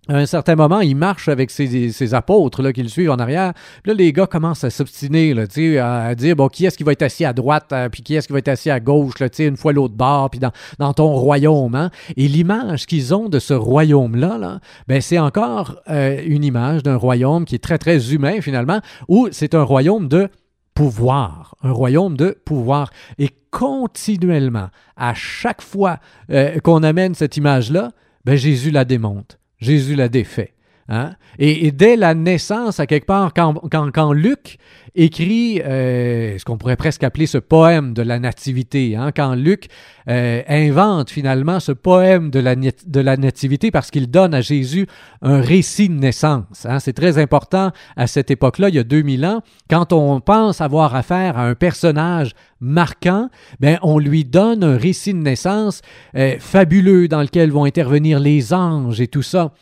[0.10, 3.54] à un certain moment, il marche avec ses, apôtres là, qui le suivent en arrière.
[3.86, 5.44] Là, les gars commencent à s'obstiner, là,
[5.82, 8.28] à, dire bon, qui est-ce qui va être assis à droite, euh, puis qui est-ce
[8.28, 11.76] qui va être assis à gauche, là, une fois l'autre bord, puis dans, ton royaume.
[11.76, 11.89] Hein?
[12.18, 16.98] Et l'image qu'ils ont de ce royaume-là, là, ben, c'est encore euh, une image d'un
[16.98, 20.28] royaume qui est très, très humain, finalement, où c'est un royaume de
[20.74, 22.92] pouvoir, un royaume de pouvoir.
[23.20, 27.92] Et continuellement, à chaque fois euh, qu'on amène cette image-là,
[28.26, 29.38] ben, Jésus la démonte.
[29.63, 30.52] Jésus la défait.
[30.89, 31.13] Hein?
[31.39, 34.58] Et, dès la naissance, à quelque part, quand, Luc
[34.96, 39.67] écrit euh, ce qu'on pourrait presque appeler ce poème de la nativité, hein, quand Luc
[40.08, 44.41] euh, invente finalement ce poème de la, nat- de la nativité parce qu'il donne à
[44.41, 44.86] Jésus
[45.22, 46.65] un récit de naissance.
[46.65, 46.80] hein?
[46.80, 50.93] C'est très important à cette époque-là, il y a 2000 ans, quand on pense avoir
[50.96, 55.82] affaire à un personnage marquant, ben, on lui donne un récit de naissance
[56.15, 59.54] euh, fabuleux dans lequel vont intervenir les anges et tout ça.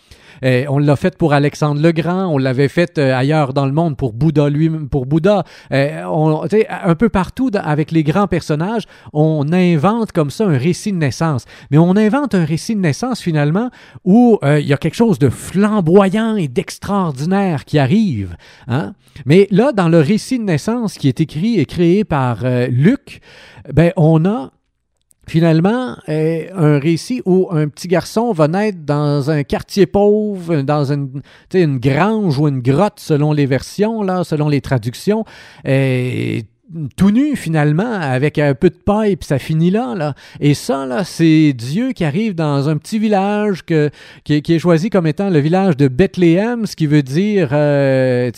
[0.44, 3.72] Euh, on l'a fait pour Alexandre le Grand, on l'avait fait euh, ailleurs dans le
[3.72, 5.44] monde pour Bouddha lui pour Bouddha.
[5.72, 10.92] Euh, on, un peu partout avec les grands personnages, on invente comme ça un récit
[10.92, 11.46] de naissance.
[11.70, 13.70] Mais on invente un récit de naissance finalement
[14.04, 18.36] où euh, il y a quelque chose de flamboyant et d'extraordinaire qui arrive.
[18.68, 18.94] Hein?
[19.26, 23.22] Mais là, dans le récit de naissance qui est écrit et créé par euh, Luc,
[23.74, 24.52] ben on a
[25.28, 30.92] finalement euh, un récit où un petit garçon va naître dans un quartier pauvre, dans
[30.92, 31.22] une,
[31.80, 35.26] grange ou une grotte selon les versions, là, selon les traductions.
[35.66, 36.46] Et
[36.96, 40.14] tout nu finalement, avec un peu de paille, puis ça finit là, là.
[40.40, 45.08] Et ça, là, c'est Dieu qui arrive dans un petit village qui, est- choisi comme
[45.08, 48.32] étant le village de Bethléem, ce qui veut dire, euh,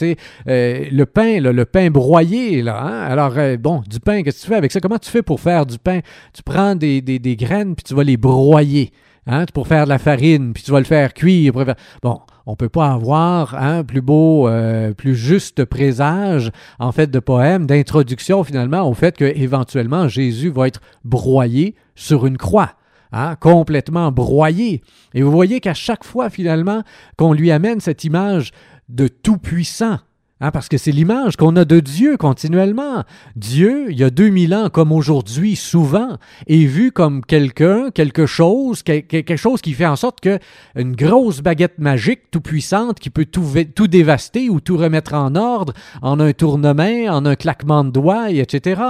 [0.47, 2.81] euh, le pain, le pain broyé, là.
[2.81, 3.01] hein.
[3.03, 4.79] Alors, euh, bon, du pain, qu'est-ce que tu fais avec ça?
[4.79, 5.99] Comment tu fais pour faire du pain?
[6.33, 7.01] Tu prends des,
[7.37, 8.91] graines, puis tu vas les broyer.
[9.25, 11.53] Hein, pour faire de la farine, puis tu vas le faire cuire.
[12.01, 17.19] Bon, on peut pas avoir un plus beau, euh, plus juste présage, en fait, de
[17.19, 22.73] poème, d'introduction finalement au fait que éventuellement Jésus va être broyé sur une croix.
[23.13, 24.81] hein, complètement broyé.
[25.13, 26.81] Et vous voyez qu'à chaque fois, finalement,
[27.15, 28.51] qu'on lui amène cette image
[28.89, 29.99] de tout-puissant,
[30.43, 33.03] hein, parce que c'est l'image qu'on a de Dieu continuellement.
[33.35, 38.83] Dieu, il y a 2000 ans comme aujourd'hui, souvent, est vu comme quelqu'un, quelque chose,
[38.83, 40.37] que- que- quelque chose qui fait en sorte que
[40.75, 45.35] une grosse baguette magique tout puissante qui peut tout, tout dévaster ou tout remettre en
[45.35, 48.81] ordre en un tournement, en un claquement de doigts, et etc.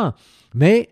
[0.55, 0.89] Mais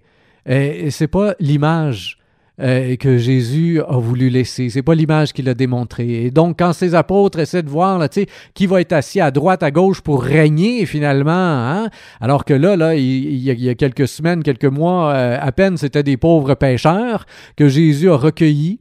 [0.49, 2.17] euh, c'est pas l'image
[2.61, 4.69] euh, que Jésus a voulu laisser.
[4.69, 6.25] C'est pas l'image qu'il a démontrée.
[6.25, 8.07] Et donc, quand ses apôtres essaient de voir, là,
[8.53, 12.75] qui va être assis à droite, à gauche pour régner finalement, hein, alors que là,
[12.75, 15.77] là, il, il y a, il y a quelques semaines, quelques mois, euh, à peine,
[15.77, 18.80] c'était des pauvres pêcheurs que Jésus a recueillis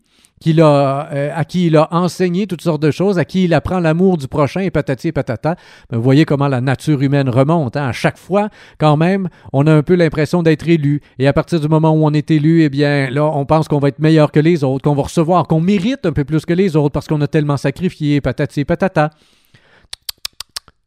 [0.62, 3.79] a, euh, à qui il a enseigné toutes sortes de choses, à qui il apprend
[3.79, 5.57] l'amour du prochain et patati et patata.
[5.92, 7.76] Vous voyez comment la nature humaine remonte.
[7.76, 7.88] hein.
[7.88, 8.48] À chaque fois,
[8.79, 11.03] quand même, on a un peu l'impression d'être élu.
[11.18, 13.81] Et à partir du moment où on est élu, eh bien, là, on pense qu'on
[13.81, 16.55] va être meilleur que les autres, qu'on va recevoir, qu'on mérite un peu plus que
[16.55, 19.11] les autres parce qu'on a tellement sacrifié, patati et patata.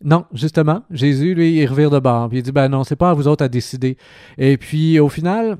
[0.04, 2.28] Non, justement, Jésus, lui, il revire de bord.
[2.28, 3.98] Puis il dit, ben non, c'est pas à vous autres à décider.
[4.38, 5.58] Et puis, au final,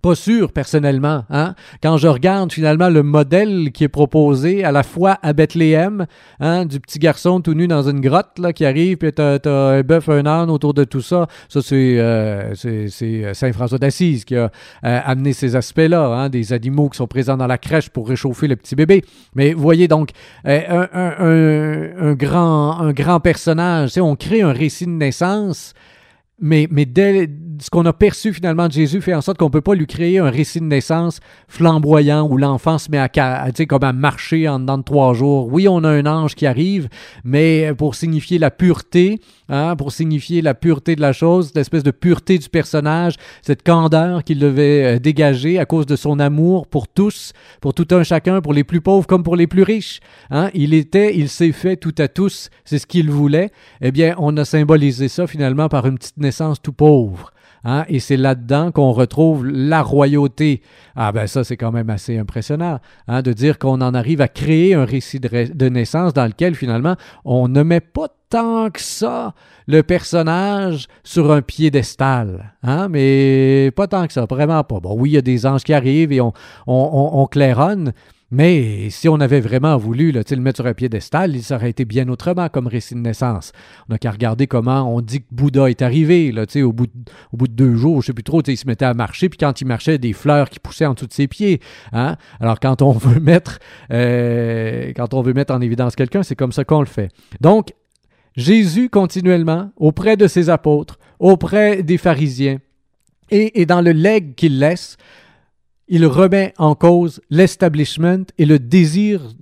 [0.00, 1.24] pas sûr personnellement.
[1.30, 1.54] Hein?
[1.82, 6.06] Quand je regarde finalement le modèle qui est proposé à la fois à Bethléem,
[6.40, 9.50] hein, du petit garçon tout nu dans une grotte là, qui arrive, puis t'as, t'as
[9.70, 11.26] un bœuf, un âne autour de tout ça.
[11.48, 14.50] Ça, c'est, euh, c'est, c'est Saint François d'Assise qui a
[14.84, 18.48] euh, amené ces aspects-là, hein, des animaux qui sont présents dans la crèche pour réchauffer
[18.48, 19.04] le petit bébé.
[19.34, 20.10] Mais voyez donc
[20.46, 23.98] euh, un, un- un- un grand, un grand personnage.
[23.98, 25.74] On crée un récit de naissance
[26.40, 27.28] mais, mais dès
[27.60, 29.86] ce qu'on a perçu finalement de Jésus fait en sorte qu'on ne peut pas lui
[29.86, 34.48] créer un récit de naissance flamboyant où l'enfant se met à, à, comme à marcher
[34.48, 35.52] en dedans de trois jours.
[35.52, 36.88] Oui, on a un ange qui arrive,
[37.22, 41.90] mais pour signifier la pureté, hein, pour signifier la pureté de la chose, l'espèce de
[41.90, 46.88] pureté du personnage, cette candeur qu'il devait euh, dégager à cause de son amour pour
[46.88, 50.00] tous, pour tout un chacun, pour les plus pauvres comme pour les plus riches.
[50.30, 50.48] Hein.
[50.54, 53.50] Il était, il s'est fait tout à tous, c'est ce qu'il voulait.
[53.82, 56.29] Eh bien, on a symbolisé ça finalement par une petite naissance
[56.62, 57.32] tout pauvre.
[57.64, 60.62] Hein, et c'est là-dedans qu'on retrouve la royauté.
[60.96, 64.28] Ah ben ça, c'est quand même assez impressionnant hein, de dire qu'on en arrive à
[64.28, 69.34] créer un récit de, naissance dans lequel finalement on ne met pas tant que ça
[69.66, 72.54] le personnage sur un piédestal.
[72.62, 74.80] Hein, mais pas tant que ça, vraiment pas.
[74.80, 76.20] Bon, oui, il y a des anges qui arrivent et
[76.66, 77.92] on claironne,
[78.30, 82.08] mais si on avait vraiment voulu le mettre sur un piédestal, ça aurait été bien
[82.08, 83.52] autrement comme récit de naissance.
[83.88, 86.32] On n'a qu'à regarder comment on dit que Bouddha est arrivé.
[86.62, 86.92] Au, bout de,
[87.32, 89.38] au bout de deux jours, je sais plus trop, il se mettait à marcher, puis
[89.38, 91.60] quand il marchait, des fleurs qui poussaient en dessous de ses pieds.
[91.92, 92.16] Hein?
[92.38, 93.58] Alors quand on veut mettre
[93.92, 97.10] euh, quand on veut mettre en évidence quelqu'un, c'est comme ça qu'on le fait.
[97.40, 97.72] Donc,
[98.36, 102.58] Jésus continuellement, auprès de ses apôtres, auprès des pharisiens,
[103.32, 104.96] et, et dans le legs qu'il laisse,
[105.90, 109.34] il remet en cause l'establishment et le désir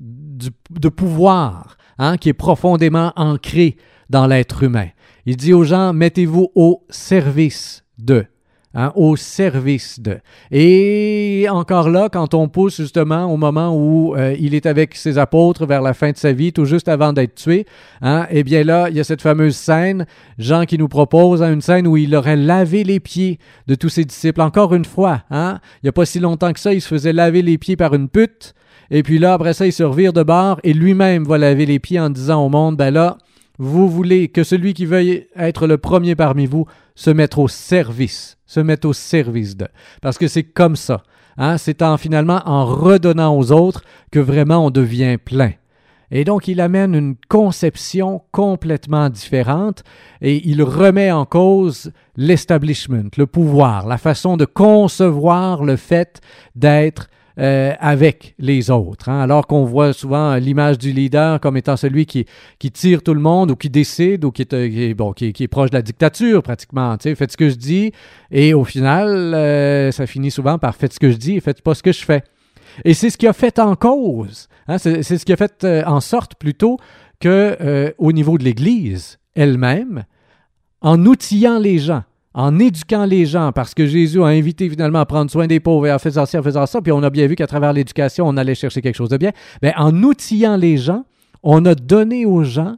[0.71, 3.77] de pouvoir hein, qui est profondément ancré
[4.09, 4.89] dans l'être humain.
[5.27, 8.25] Il dit aux gens, mettez-vous au service de.
[8.79, 10.19] Hein, au service de.
[10.53, 15.19] Et encore là, quand on pousse justement au moment où euh, il est avec ses
[15.19, 17.67] apôtres vers la fin de sa vie, tout juste avant d'être tué,
[18.03, 20.07] hein, eh bien là, il y a cette fameuse scène,
[20.39, 23.89] Jean qui nous propose hein, une scène où il aurait lavé les pieds de tous
[23.89, 24.41] ses disciples.
[24.41, 27.13] Encore une fois, hein, il n'y a pas si longtemps que ça, il se faisait
[27.13, 28.55] laver les pieds par une pute.
[28.93, 31.81] Et puis là, après ça, il se revire de bord et lui-même va laver les
[31.81, 33.19] pieds en disant au monde, ben là,
[33.59, 36.67] vous voulez que celui qui veuille être le premier parmi vous
[36.99, 39.69] se mette au service, se mette au service de.
[40.03, 41.05] Parce que c'est comme ça.
[41.37, 41.57] Hein?
[41.57, 45.53] C'est en finalement en redonnant aux autres que vraiment on devient plein.
[46.11, 49.85] Et donc il amène une conception complètement différente
[50.21, 56.21] et il remet en cause l'establishment, le pouvoir, la façon de concevoir le fait
[56.57, 57.09] d'être
[57.39, 59.09] euh, avec les autres.
[59.09, 59.21] hein.
[59.21, 62.27] Alors qu'on voit souvent l'image du leader comme étant celui qui,
[62.59, 65.49] qui tire tout le monde ou qui décide ou qui est, euh, bon, qui, est-
[65.49, 66.97] proche de la dictature pratiquement.
[67.01, 67.93] Faites ce que je dis
[68.31, 71.63] et au final, euh, ça finit souvent par faites ce que je dis et faites
[71.63, 72.23] pas ce que je fais.
[72.85, 74.49] Et c'est ce qui a fait en cause.
[74.67, 76.77] hein, c'est ce qui a fait en sorte plutôt
[77.21, 80.05] que euh, au niveau de l'Église elle-même,
[80.81, 82.03] en outillant les gens,
[82.39, 85.89] en éduquant les gens, parce que Jésus a invité finalement à prendre soin des pauvres
[85.89, 88.29] et en faisant ça, en faisant ça, puis on a bien vu qu'à travers l'éducation,
[88.29, 89.33] on allait chercher quelque chose de bien.
[89.61, 91.05] Mais en outillant les gens,
[91.43, 92.77] on a donné aux gens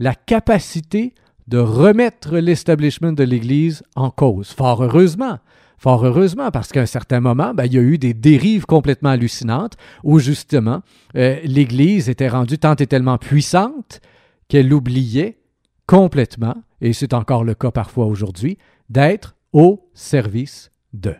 [0.00, 1.14] la capacité
[1.46, 4.50] de remettre l'establishment de l'Église en cause.
[4.50, 5.38] Fort heureusement.
[5.78, 9.10] Fort heureusement, parce qu'à un certain moment, ben, il y a eu des dérives complètement
[9.10, 10.80] hallucinantes où justement
[11.14, 14.00] euh, l'Église était rendue tant et tellement puissante
[14.48, 15.38] qu'elle oubliait
[15.86, 18.58] complètement, et c'est encore le cas parfois aujourd'hui,
[18.88, 21.14] d'être au service de.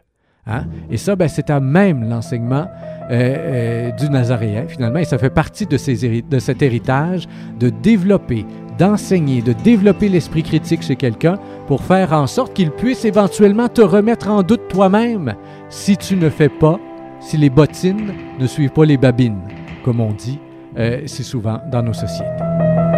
[0.47, 0.64] Hein?
[0.91, 2.66] Et ça, ben, c'est à même l'enseignement
[3.11, 5.77] euh, euh, du Nazaréen, finalement, et ça fait partie de,
[6.21, 8.47] de cet héritage de développer,
[8.79, 13.83] d'enseigner, de développer l'esprit critique chez quelqu'un pour faire en sorte qu'il puisse éventuellement te
[13.83, 15.35] remettre en doute toi-même
[15.69, 16.81] si tu ne fais pas,
[17.21, 19.43] si les bottines ne suivent pas les babines,
[19.85, 20.39] comme on dit
[20.79, 22.97] euh, si souvent dans nos sociétés.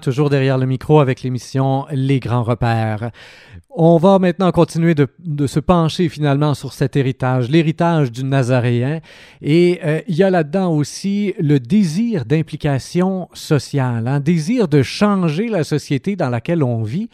[0.00, 3.10] Toujours derrière le micro avec l'émission Les Grands Repères.
[3.70, 9.00] On va maintenant continuer de, de se pencher finalement sur cet héritage, l'héritage du Nazaréen.
[9.42, 15.48] Et euh, il y a là-dedans aussi le désir d'implication sociale, un désir de changer
[15.48, 17.08] la société dans laquelle on vit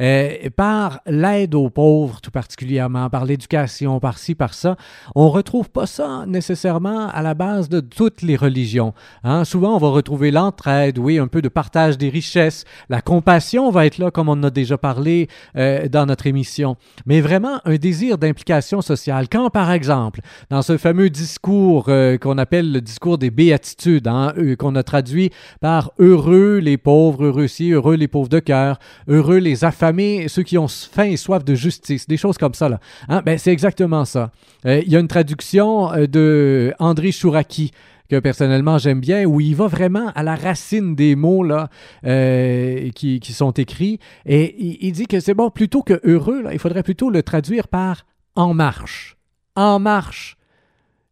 [0.00, 4.76] euh, par l'aide aux pauvres tout particulièrement, par l'éducation, par ci, par ça.
[5.14, 8.94] On retrouve pas ça nécessairement à la base de toutes les religions.
[9.22, 9.44] Hein.
[9.44, 12.64] Souvent, on va retrouver l'entraide, oui, un peu de partage des richesses.
[12.88, 16.76] La compassion va être là, comme on en a déjà parlé euh, dans notre émission.
[17.06, 19.28] Mais vraiment, un désir d'implication sociale.
[19.30, 24.32] Quand, par exemple, dans ce fameux discours euh, qu'on appelle le discours des béatitudes, hein,
[24.38, 28.78] euh, qu'on a traduit par heureux les pauvres, heureux ci, heureux les pauvres de cœur,
[29.08, 32.68] heureux les affamés, ceux qui ont faim et soif de justice, des choses comme ça.
[32.68, 32.80] Là.
[33.08, 34.30] Hein, ben, c'est exactement ça.
[34.66, 37.72] Euh, Il y a une traduction de André Chouraki
[38.08, 41.68] que personnellement j'aime bien, où il va vraiment à la racine des mots là,
[42.04, 43.98] euh, qui, qui sont écrits.
[44.26, 47.22] Et il, il dit que c'est bon, plutôt que heureux, là, il faudrait plutôt le
[47.22, 49.16] traduire par en marche.
[49.56, 50.36] En marche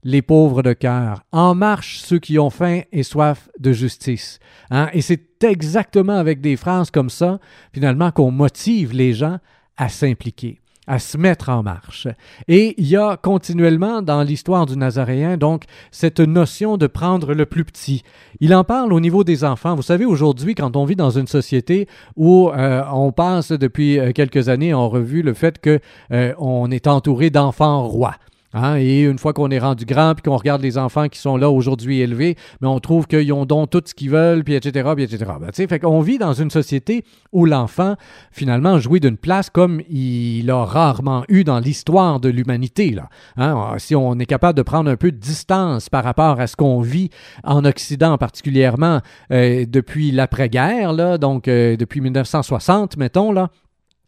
[0.04, 1.22] les pauvres de cœur.
[1.32, 4.40] En marche ceux qui ont faim et soif de justice.
[4.70, 4.88] Hein?
[4.92, 7.38] Et c'est exactement avec des phrases comme ça,
[7.72, 9.38] finalement, qu'on motive les gens
[9.76, 12.08] à s'impliquer à se mettre en marche.
[12.48, 17.46] Et il y a continuellement dans l'histoire du Nazaréen, donc, cette notion de prendre le
[17.46, 18.02] plus petit.
[18.40, 19.76] Il en parle au niveau des enfants.
[19.76, 24.12] Vous savez, aujourd'hui, quand on vit dans une société où euh, on passe depuis euh,
[24.12, 25.78] quelques années en revue le fait que
[26.12, 28.16] euh, est entouré d'enfants rois.
[28.54, 31.36] Hein, et une fois qu'on est rendu grand, puis qu'on regarde les enfants qui sont
[31.36, 34.90] là aujourd'hui élevés, mais on trouve qu'ils ont donc tout ce qu'ils veulent, puis etc.,
[34.94, 35.32] puis etc.
[35.40, 37.96] Ben, fait qu'on vit dans une société où l'enfant,
[38.30, 42.96] finalement, jouit d'une place comme il a rarement eu dans l'histoire de l'humanité.
[43.36, 46.56] Hein, si on est capable de prendre un peu de distance par rapport à ce
[46.56, 47.10] qu'on vit
[47.44, 49.00] en Occident, particulièrement
[49.30, 53.50] euh, depuis l'après-guerre, donc euh, depuis 1960, mettons, là,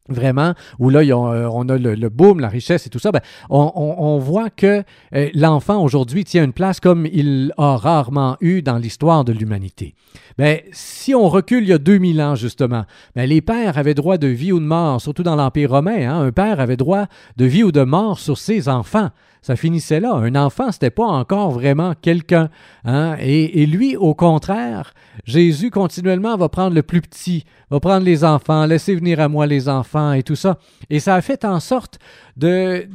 [0.09, 4.19] vraiment, où là, euh, on a le, boom, la richesse et tout ça, ben, on
[4.19, 4.83] voit que
[5.15, 9.95] euh, l'enfant aujourd'hui tient une place comme il a rarement eu dans l'histoire de l'humanité.
[10.37, 12.85] Ben, si on recule il y a 2000 ans, justement,
[13.15, 16.09] ben, les pères avaient droit de vie ou de mort, surtout dans l'Empire romain.
[16.11, 16.21] hein.
[16.21, 19.11] un père avait droit de vie ou de mort sur ses enfants.
[19.45, 20.15] Ça finissait là.
[20.15, 22.49] Un enfant, c'était pas encore vraiment quelqu'un.
[22.87, 23.15] hein.
[23.21, 24.95] Et, lui, au contraire,
[25.27, 29.47] Jésus continuellement va prendre le plus petit, va prendre les enfants, laisser venir à moi
[29.47, 30.59] les enfants et tout ça.
[30.89, 31.99] Et ça a fait en sorte
[32.39, 32.89] de,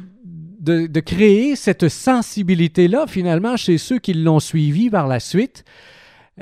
[0.60, 5.64] de créer cette sensibilité-là, finalement, chez ceux qui l'ont suivi par la suite.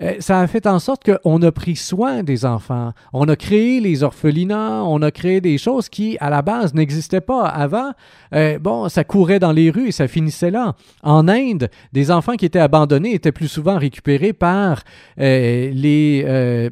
[0.01, 2.93] Euh, ça a fait en sorte qu'on a pris soin des enfants.
[3.13, 7.21] On a créé les orphelinats, on a créé des choses qui, à la base, n'existaient
[7.21, 7.47] pas.
[7.47, 7.93] Avant,
[8.35, 10.75] euh, bon, ça courait dans les rues et ça finissait là.
[11.03, 14.83] En Inde, des enfants qui étaient abandonnés étaient plus souvent récupérés par
[15.19, 16.25] euh, les...
[16.27, 16.71] euh,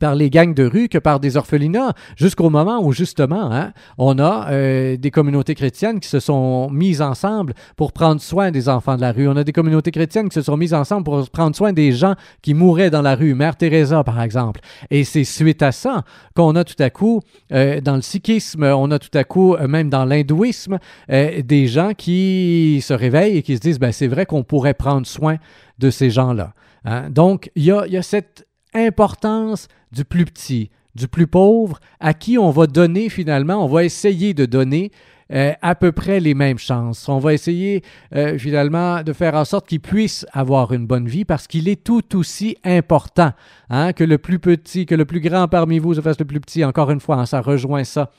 [0.00, 4.18] par les gangs de rue que par des orphelinats, jusqu'au moment où justement, hein, on
[4.18, 8.96] a euh, des communautés chrétiennes qui se sont mises ensemble pour prendre soin des enfants
[8.96, 9.28] de la rue.
[9.28, 12.14] On a des communautés chrétiennes qui se sont mises ensemble pour prendre soin des gens
[12.42, 14.60] qui mouraient dans la rue, Mère Teresa par exemple.
[14.90, 17.20] Et c'est suite à ça qu'on a tout à coup,
[17.52, 20.78] euh, dans le sikhisme, on a tout à coup, euh, même dans l'hindouisme,
[21.08, 25.06] des gens qui se réveillent et qui se disent, ben c'est vrai qu'on pourrait prendre
[25.06, 25.36] soin
[25.78, 26.54] de ces gens-là.
[26.84, 27.10] hein.
[27.10, 32.14] Donc, il y a, y a cette importance du plus petit, du plus pauvre, à
[32.14, 34.90] qui on va donner finalement, on va essayer de donner
[35.32, 37.08] euh, à peu près les mêmes chances.
[37.08, 37.82] On va essayer
[38.14, 41.82] euh, finalement de faire en sorte qu'il puisse avoir une bonne vie parce qu'il est
[41.82, 43.32] tout aussi important
[43.70, 46.40] hein, que le plus petit, que le plus grand parmi vous se fasse le plus
[46.40, 46.64] petit.
[46.64, 48.10] Encore une fois, hein, ça rejoint ça.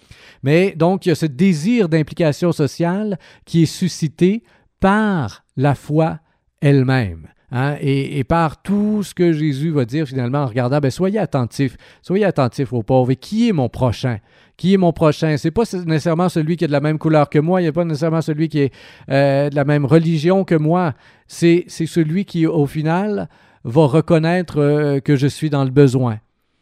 [0.42, 4.44] Mais donc, il y a ce désir d'implication sociale qui est suscité
[4.80, 6.18] par la foi
[6.62, 7.28] elle-même.
[7.54, 11.78] Hein, et, par tout ce que Jésus va dire finalement en regardant, ben, soyez attentifs,
[12.02, 13.12] soyez attentifs aux pauvres.
[13.12, 14.18] Et qui est mon prochain?
[14.58, 15.38] Qui est mon prochain?
[15.38, 17.86] C'est pas nécessairement celui qui est de la même couleur que moi, il n'est pas
[17.86, 18.74] nécessairement celui qui est
[19.10, 20.94] euh, de la même religion que moi.
[21.28, 23.30] C'est c'est celui qui, au final,
[23.64, 26.20] va reconnaître euh, que je suis dans le besoin.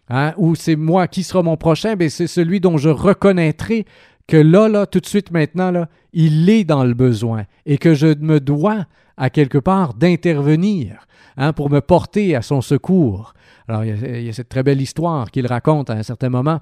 [0.10, 0.34] Hein?
[0.38, 3.86] Ou c'est moi qui sera mon prochain, ben c'est celui dont je reconnaîtrai
[4.28, 7.94] que là, là, tout de suite maintenant, là, il est dans le besoin et que
[7.94, 8.86] je me dois,
[9.22, 11.06] à quelque part, d'intervenir
[11.38, 13.36] hein, pour me porter à son secours.
[13.68, 16.02] Alors, il y, a, il y a cette très belle histoire qu'il raconte à un
[16.02, 16.60] certain moment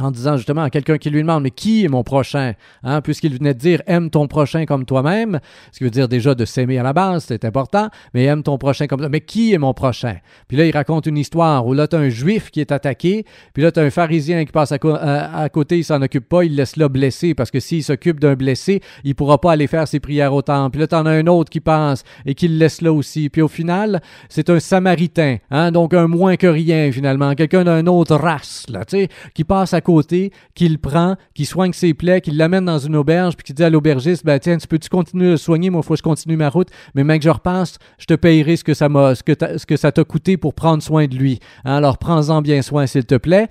[0.00, 2.52] en disant justement à quelqu'un qui lui demande mais qui est mon prochain?
[2.84, 5.40] Hein, puisqu'il venait de dire aime ton prochain comme toi-même.
[5.72, 8.58] Ce qui veut dire déjà de s'aimer à la base c'est important mais aime ton
[8.58, 10.16] prochain comme toi mais qui est mon prochain?
[10.46, 13.24] Puis là il raconte une histoire où là tu as un juif qui est attaqué
[13.54, 16.28] puis là tu as un pharisien qui passe à, co- à- côté il s'en occupe
[16.28, 19.66] pas il laisse là blessé parce que s'il s'occupe d'un blessé il pourra pas aller
[19.66, 20.72] faire ses prières au temple.
[20.72, 23.28] Puis là tu en as un autre qui passe et qui le laisse là aussi.
[23.30, 27.88] Puis au final c'est un samaritain hein, donc un moins que rien finalement quelqu'un d'une
[27.88, 31.94] autre race là tu sais qui passe à côté, qui le prend, qui soigne ses
[31.94, 34.90] plaies, qui l'amène dans une auberge, puis qui dit à l'aubergiste, ben tiens, tu peux-tu
[34.90, 37.78] continuer de le soigner, moi, faut que je continue ma route, mais mec, je repasse,
[37.98, 40.36] je te payerai ce que ça m'a, ce que, t'as- ce que ça t'a coûté
[40.36, 41.38] pour prendre soin de lui.
[41.64, 43.48] Hein, alors prends-en bien soin, s'il te plaît.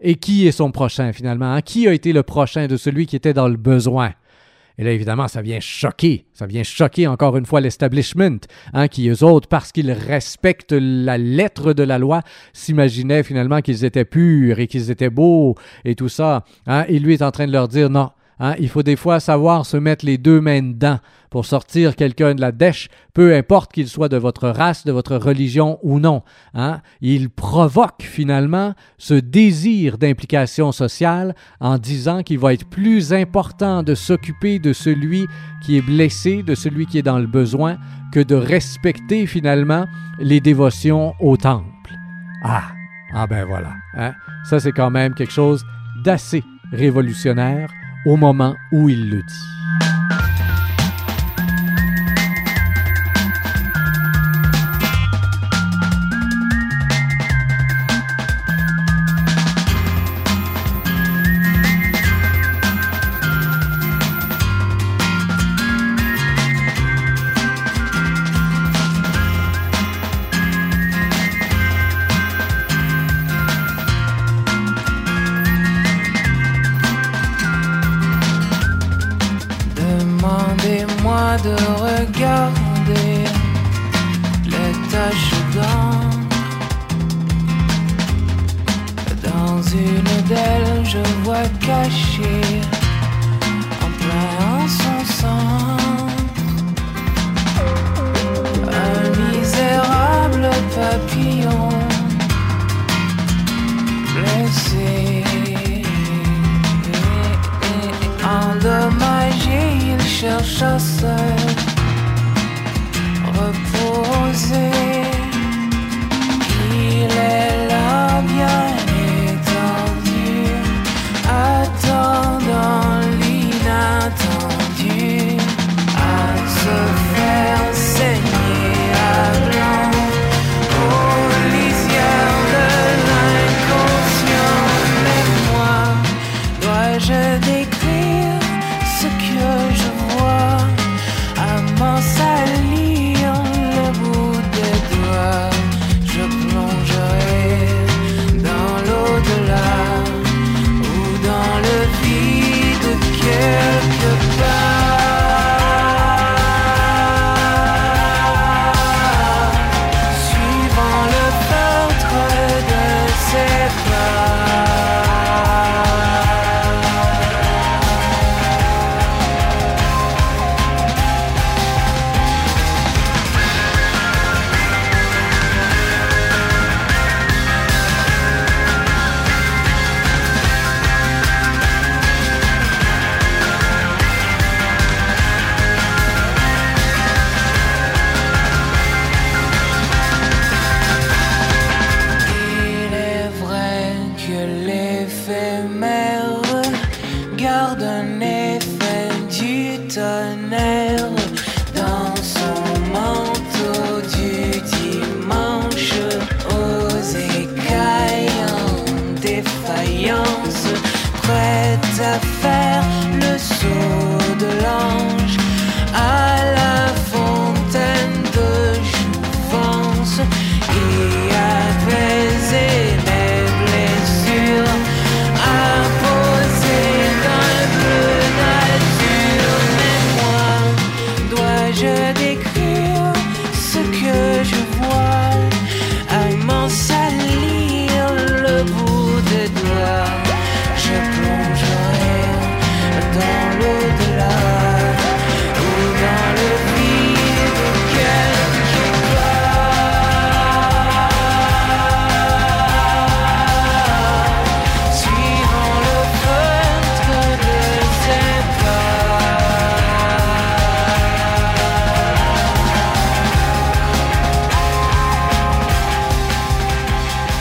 [0.00, 1.52] Et qui est son prochain, finalement?
[1.52, 1.62] hein?
[1.62, 4.12] Qui a été le prochain de celui qui était dans le besoin?
[4.78, 6.26] Et là, évidemment, ça vient choquer.
[6.32, 8.38] Ça vient choquer encore une fois l'establishment,
[8.74, 12.22] hein, qui, eux autres, parce qu'ils respectent la lettre de la loi,
[12.52, 15.54] s'imaginaient finalement qu'ils étaient purs et qu'ils étaient beaux
[15.84, 16.44] et tout ça.
[16.66, 18.10] Hein, et lui est en train de leur dire non.
[18.38, 20.98] hein, il faut des fois savoir se mettre les deux mains dedans
[21.36, 25.16] pour sortir quelqu'un de la dèche, peu importe qu'il soit de votre race, de votre
[25.16, 26.22] religion ou non.
[26.54, 26.80] hein.
[27.02, 33.94] Il provoque finalement ce désir d'implication sociale en disant qu'il va être plus important de
[33.94, 35.26] s'occuper de celui
[35.62, 37.76] qui est blessé, de celui qui est dans le besoin,
[38.14, 39.84] que de respecter finalement
[40.18, 41.92] les dévotions au temple.
[42.44, 42.62] Ah,
[43.12, 43.74] ah ben voilà.
[43.98, 44.14] hein.
[44.48, 45.62] Ça, c'est quand même quelque chose
[46.02, 47.68] d'assez révolutionnaire
[48.06, 49.85] au moment où il le dit.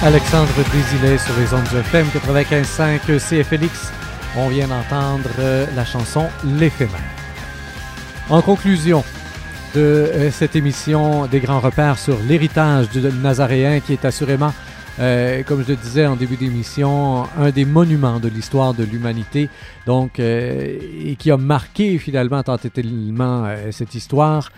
[0.05, 3.91] Alexandre Désilet sur les ondes de FM 95.5 CFLX.
[4.37, 7.01] On vient d'entendre euh, la chanson L'éphémère.
[8.29, 9.03] En conclusion
[9.73, 14.53] de euh, cette émission des grands repères sur l'héritage du Nazaréen qui est assurément,
[14.99, 19.49] euh, comme je le disais en début d'émission, un des monuments de l'histoire de l'humanité,
[19.87, 24.51] donc et qui a marqué finalement tant cette histoire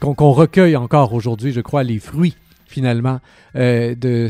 [0.00, 2.36] qu'on recueille encore aujourd'hui, je crois, les fruits
[2.76, 3.20] finalement
[3.56, 4.28] euh, de,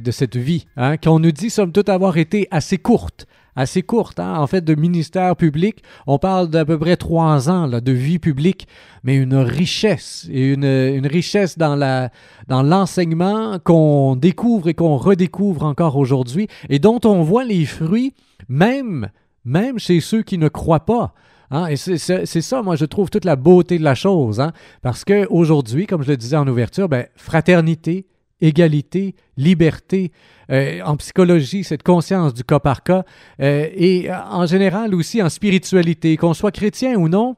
[0.00, 3.26] de cette vie, hein, qu'on nous dit somme toute avoir été assez courte,
[3.56, 5.82] assez courte, hein, en fait, de ministère public.
[6.06, 8.68] On parle d'à peu près trois ans là, de vie publique,
[9.02, 12.10] mais une richesse une, une richesse dans la
[12.48, 18.12] dans l'enseignement qu'on découvre et qu'on redécouvre encore aujourd'hui et dont on voit les fruits
[18.50, 19.08] même
[19.46, 21.14] même chez ceux qui ne croient pas.
[21.50, 24.40] Hein, et c'est ça, moi, je trouve toute la beauté de la chose.
[24.40, 28.06] Hein, parce qu'aujourd'hui, comme je le disais en ouverture, ben, fraternité,
[28.40, 30.12] égalité, liberté,
[30.50, 33.04] euh, en psychologie, cette conscience du cas par cas,
[33.40, 37.36] euh, et euh, en général aussi en spiritualité, qu'on soit chrétien ou non,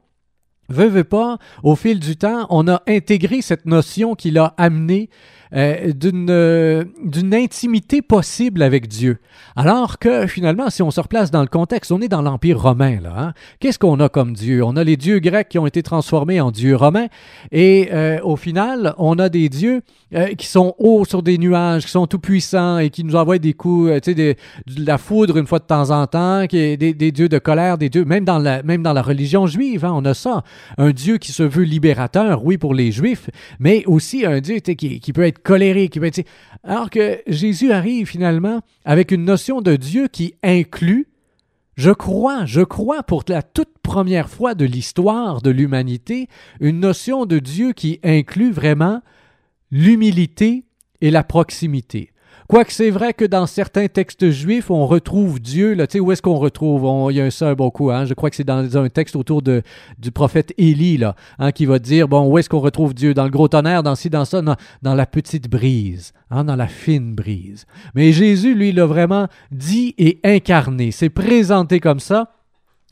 [0.71, 5.09] Veux, veux pas, au fil du temps, on a intégré cette notion qui l'a amené
[5.55, 9.19] euh, d'une euh, d'une intimité possible avec Dieu.
[9.57, 12.99] Alors que finalement, si on se replace dans le contexte, on est dans l'Empire romain.
[13.07, 13.33] Hein?
[13.61, 14.63] Qu'est-ce qu'on a comme Dieu?
[14.63, 17.07] On a les dieux grecs qui ont été transformés en dieux romains
[17.51, 19.83] et euh, au final, on a des dieux
[20.39, 23.53] qui sont hauts sur des nuages, qui sont tout puissants et qui nous envoient des
[23.53, 24.35] coups, tu sais, de
[24.79, 28.25] la foudre une fois de temps en temps, des, dieux de colère, des dieux, même
[28.25, 30.45] dans la, même dans la religion juive, hein, on a ça.
[30.79, 33.29] Un Dieu qui se veut libérateur, oui, pour les Juifs,
[33.59, 36.25] mais aussi un Dieu qui peut être colérique, sais.
[36.63, 41.09] Alors que Jésus arrive finalement avec une notion de Dieu qui inclut
[41.77, 46.29] Je crois, je crois pour la toute première fois de l'histoire de l'humanité,
[46.61, 49.01] une notion de Dieu qui inclut vraiment
[49.71, 50.65] l'humilité
[51.01, 52.11] et la proximité.
[52.49, 56.39] Quoique c'est vrai que dans certains textes juifs, on retrouve Dieu, là, où est-ce qu'on
[56.39, 57.11] retrouve?
[57.11, 58.07] Il y a un un bon coup, hein?
[58.07, 61.79] Je crois que c'est dans un texte autour du prophète Élie, là, hein, qui va
[61.79, 63.13] dire, bon, où est-ce qu'on retrouve Dieu?
[63.13, 66.57] Dans le gros tonnerre, dans ci, dans ça, dans, dans la petite brise, hein, dans
[66.57, 67.67] la fine brise.
[67.95, 70.91] Mais Jésus, lui, l'a vraiment dit et incarné.
[70.91, 72.33] C'est présenté comme ça,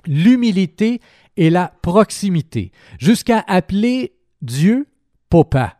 [0.06, 1.00] l'humilité
[1.38, 4.86] et la proximité, jusqu'à appeler Dieu
[5.30, 5.76] Papa.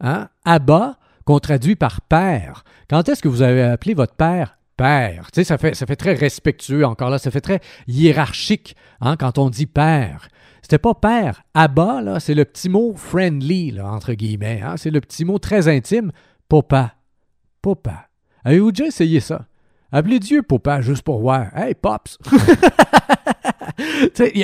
[0.00, 0.28] Hein?
[0.44, 2.64] Abba, qu'on traduit par père.
[2.88, 5.28] Quand est-ce que vous avez appelé votre père père?
[5.32, 9.16] Tu sais, ça fait, ça fait très respectueux, encore là, ça fait très hiérarchique hein,
[9.16, 10.28] quand on dit père.
[10.62, 11.42] C'était pas père.
[11.54, 14.62] Abba, là, c'est le petit mot friendly, entre guillemets.
[14.62, 14.76] hein.
[14.76, 16.10] C'est le petit mot très intime.
[16.48, 16.94] Papa.
[17.62, 18.08] Papa.
[18.44, 19.46] Avez-vous déjà essayé ça?
[19.92, 21.56] Appelez Dieu Papa juste pour voir.
[21.56, 22.18] Hey, Pops!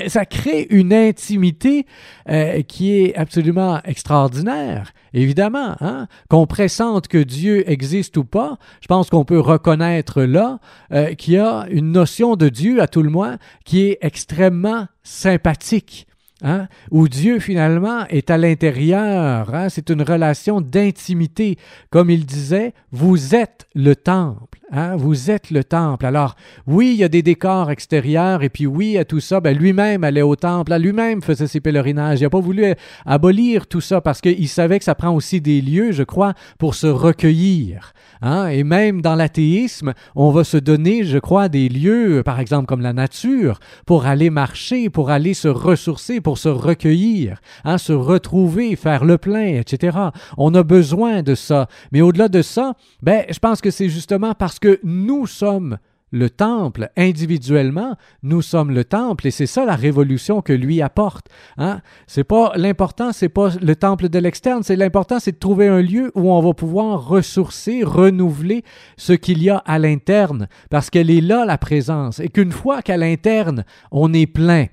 [0.09, 1.87] Ça crée une intimité
[2.29, 4.93] euh, qui est absolument extraordinaire.
[5.13, 6.07] Évidemment, hein?
[6.29, 10.61] qu'on pressente que Dieu existe ou pas, je pense qu'on peut reconnaître là
[10.93, 14.87] euh, qu'il y a une notion de Dieu, à tout le moins, qui est extrêmement
[15.03, 16.07] sympathique.
[16.43, 19.55] Hein, où Dieu finalement est à l'intérieur.
[19.55, 21.59] hein, c'est une relation d'intimité.
[21.91, 24.60] Comme il disait, vous êtes le temple.
[24.71, 26.07] Hein, vous êtes le temple.
[26.07, 29.57] Alors, oui, il y a des décors extérieurs, et puis oui, à tout ça, ben,
[29.57, 32.21] lui-même allait au temple, là, lui-même faisait ses pèlerinages.
[32.21, 32.75] Il n'a pas voulu euh,
[33.07, 36.75] abolir tout ça parce qu'il savait que ça prend aussi des lieux, je crois, pour
[36.75, 37.93] se recueillir.
[38.23, 38.49] hein?
[38.49, 42.83] Et même dans l'athéisme, on va se donner, je crois, des lieux, par exemple comme
[42.83, 48.77] la nature, pour aller marcher, pour aller se ressourcer, pour se recueillir, hein, se retrouver,
[48.77, 49.99] faire le plein, etc.
[50.37, 51.67] On a besoin de ça.
[51.93, 55.79] Mais au-delà de ça, ben, je pense que c'est justement parce que nous sommes
[56.13, 61.27] le temple individuellement, nous sommes le temple et c'est ça la révolution que lui apporte.
[61.57, 61.81] Hein?
[62.07, 65.81] C'est pas l'important, c'est pas le temple de l'externe, c'est l'important, c'est de trouver un
[65.81, 68.65] lieu où on va pouvoir ressourcer, renouveler
[68.97, 72.83] ce qu'il y a à l'interne, parce qu'elle est là la présence et qu'une fois
[72.83, 74.67] qu'à l'interne on est plein,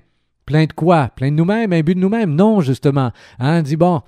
[0.44, 1.10] plein de quoi?
[1.14, 3.12] Plein de nous-mêmes, un but de nous-mêmes Non, justement.
[3.38, 4.02] Hein, dit bon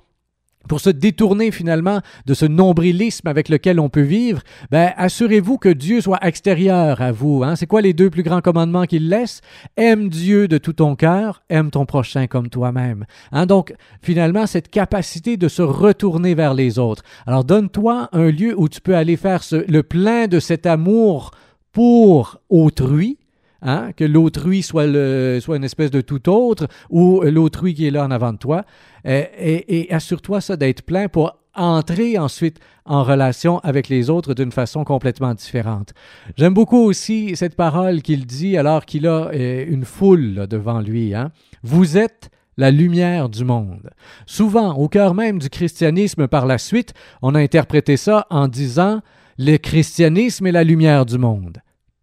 [0.67, 5.69] pour se détourner finalement de ce nombrilisme avec lequel on peut vivre, ben, assurez-vous que
[5.69, 7.43] Dieu soit extérieur à vous.
[7.43, 7.55] Hein?
[7.55, 9.41] C'est quoi les deux plus grands commandements qu'il laisse?
[9.77, 13.05] Aime Dieu de tout ton cœur, aime ton prochain comme toi-même.
[13.31, 13.45] Hein?
[13.45, 17.03] Donc, finalement, cette capacité de se retourner vers les autres.
[17.25, 21.31] Alors, donne-toi un lieu où tu peux aller faire le plein de cet amour
[21.71, 23.17] pour autrui,
[23.63, 28.09] Hein, que l'autrui soit, une espèce de tout autre ou l'autrui qui est là en
[28.09, 28.65] avant de toi.
[29.05, 34.33] Euh, et, et assure-toi ça d'être plein pour entrer ensuite en relation avec les autres
[34.33, 35.93] d'une façon complètement différente.
[36.37, 41.13] J'aime beaucoup aussi cette parole qu'il dit alors qu'il a euh, une foule devant lui.
[41.13, 41.31] Hein.
[41.63, 43.89] Vous êtes la lumière du monde.
[44.25, 49.01] Souvent, au cœur même du christianisme par la suite, on a interprété ça en disant
[49.37, 51.59] le christianisme est la lumière du monde.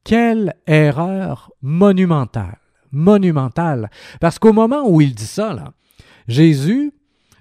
[0.09, 2.57] Quelle erreur monumentale,
[2.93, 3.91] monumentale.
[4.23, 5.75] Parce qu'au moment où il dit ça, là,
[6.27, 6.95] Jésus,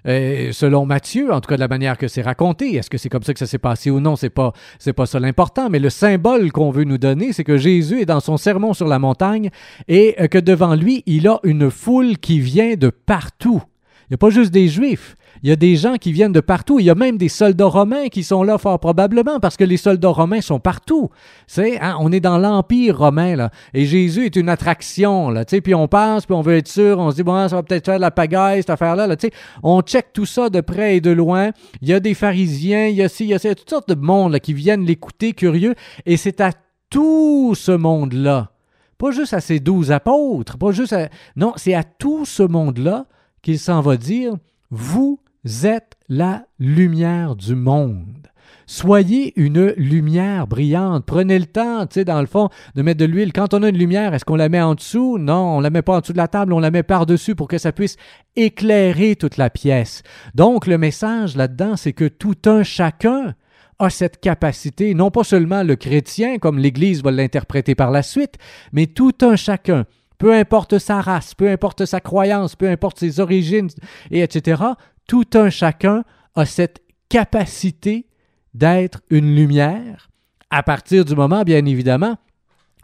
[0.06, 3.08] euh, selon Matthieu, en tout cas de la manière que c'est raconté, est-ce que c'est
[3.08, 5.78] comme ça que ça s'est passé ou non, c'est pas c'est pas ça l'important, mais
[5.78, 8.98] le symbole qu'on veut nous donner, c'est que Jésus est dans son sermon sur la
[8.98, 9.48] montagne
[9.88, 13.62] et euh, que devant lui, il a une foule qui vient de partout.
[14.02, 15.16] Il n'y a pas juste des Juifs.
[15.42, 16.80] Il y a des gens qui viennent de partout.
[16.80, 19.76] Il y a même des soldats romains qui sont là fort probablement parce que les
[19.76, 21.10] soldats romains sont partout.
[21.46, 25.44] C'est, hein, on est dans l'empire romain là, et Jésus est une attraction là.
[25.44, 27.86] Puis on pense, puis on veut être sûr, on se dit bon, ça va peut-être
[27.86, 29.06] faire de la pagaille cette affaire là.
[29.06, 29.16] là
[29.62, 31.50] on check tout ça de près et de loin.
[31.82, 33.52] Il y a des pharisiens, il y a ci, il y a ça, il y
[33.52, 35.74] a toutes sortes de monde là, qui viennent l'écouter curieux,
[36.06, 36.52] et c'est à
[36.90, 38.52] tout ce monde là,
[38.96, 40.94] pas juste à ses douze apôtres, pas juste
[41.36, 43.06] non, c'est à tout ce monde là
[43.42, 44.34] qu'il s'en va dire
[44.70, 45.20] vous
[45.64, 48.28] êtes la lumière du monde.
[48.66, 51.06] Soyez une lumière brillante.
[51.06, 53.32] Prenez le temps, tu sais, dans le fond, de mettre de l'huile.
[53.32, 55.16] Quand on a une lumière, est-ce qu'on la met en dessous?
[55.16, 57.48] Non, on la met pas en dessous de la table, on la met par-dessus pour
[57.48, 57.96] que ça puisse
[58.36, 60.02] éclairer toute la pièce.
[60.34, 63.34] Donc, le message là-dedans, c'est que tout un chacun
[63.78, 68.34] a cette capacité, non pas seulement le chrétien, comme l'Église va l'interpréter par la suite,
[68.72, 69.86] mais tout un chacun
[70.18, 73.68] peu importe sa race, peu importe sa croyance, peu importe ses origines,
[74.10, 74.62] et etc.,
[75.08, 76.04] tout un chacun
[76.36, 78.06] a cette capacité
[78.54, 80.08] d'être une lumière
[80.50, 82.16] à partir du moment, bien évidemment,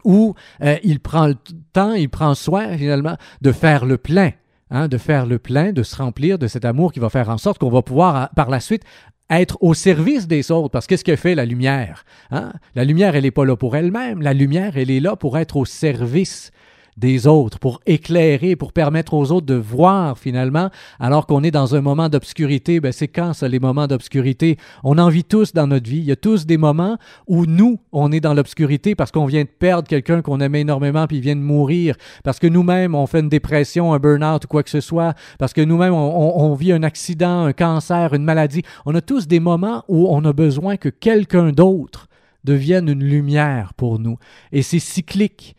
[0.03, 1.35] où euh, il prend le
[1.73, 4.31] temps, il prend soin finalement de faire le plein,
[4.69, 7.37] hein, de faire le plein, de se remplir de cet amour qui va faire en
[7.37, 8.83] sorte qu'on va pouvoir par la suite
[9.31, 12.05] être au service des autres, parce qu'est-ce que fait la lumière?
[12.29, 12.53] Hein?
[12.75, 15.57] La lumière, elle n'est pas là pour elle-même, la lumière, elle est là pour être
[15.57, 16.51] au service
[16.97, 20.69] des autres, pour éclairer, pour permettre aux autres de voir finalement,
[20.99, 22.79] alors qu'on est dans un moment d'obscurité.
[22.79, 24.57] Ben, c'est quand ça, les moments d'obscurité?
[24.83, 25.97] On en vit tous dans notre vie.
[25.97, 29.43] Il y a tous des moments où nous, on est dans l'obscurité parce qu'on vient
[29.43, 33.07] de perdre quelqu'un qu'on aimait énormément puis il vient de mourir, parce que nous-mêmes, on
[33.07, 36.71] fait une dépression, un burn-out ou quoi que ce soit, parce que nous-mêmes, on, vit
[36.71, 38.61] un accident, un cancer, une maladie.
[38.85, 42.07] On a tous des moments où on a besoin que quelqu'un d'autre
[42.43, 44.17] devienne une lumière pour nous.
[44.51, 45.55] Et c'est cyclique.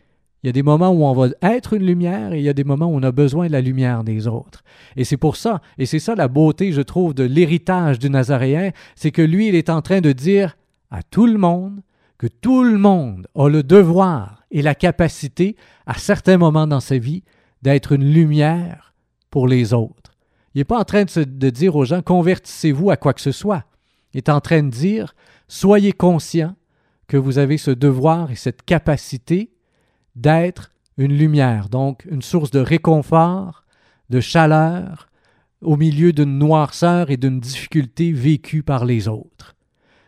[0.47, 2.53] Il y a des moments où on va être une lumière et il y a
[2.53, 4.63] des moments où on a besoin de la lumière des autres.
[4.95, 8.71] Et c'est pour ça, et c'est ça la beauté, je trouve, de l'héritage du Nazaréen,
[8.95, 10.57] c'est que lui, il est en train de dire
[10.93, 11.81] à tout le monde
[12.17, 16.97] que tout le monde a le devoir et la capacité, à certains moments dans sa
[16.97, 17.25] vie,
[17.63, 18.95] d'être une lumière
[19.33, 20.13] pour les autres.
[20.55, 23.65] Il n'est pas en train de, dire aux gens convertissez-vous à quoi que ce soit.
[24.15, 25.17] Il est en train de dire
[25.49, 26.55] soyez conscients
[27.09, 29.51] que vous avez ce devoir et cette capacité
[30.17, 33.65] d'être une lumière, donc une source de réconfort,
[34.11, 35.09] de chaleur,
[35.63, 39.55] au milieu d'une noirceur et d'une difficulté vécue par les autres.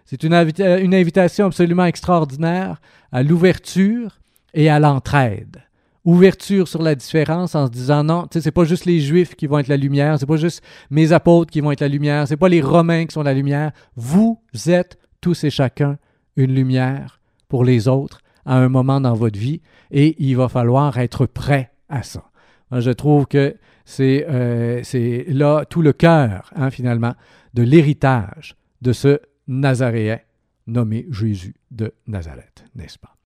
[0.04, 2.80] C'est une, invita- une invitation absolument extraordinaire
[3.12, 4.18] à l'ouverture
[4.54, 5.62] et à l'entraide.
[6.04, 9.34] Ouverture sur la différence en se disant non, tu sais, c'est pas juste les Juifs
[9.34, 12.26] qui vont être la lumière, c'est pas juste mes apôtres qui vont être la lumière,
[12.26, 13.72] c'est pas les Romains qui sont la lumière.
[13.96, 15.98] Vous êtes tous et chacun
[16.36, 20.98] une lumière pour les autres à un moment dans votre vie et il va falloir
[20.98, 22.24] être prêt à ça.
[22.72, 27.14] Je trouve que c'est euh, c'est là tout le cœur, hein, finalement,
[27.54, 30.18] de l'héritage de ce Nazaréen
[30.66, 33.16] nommé Jésus de Nazareth, n'est-ce pas?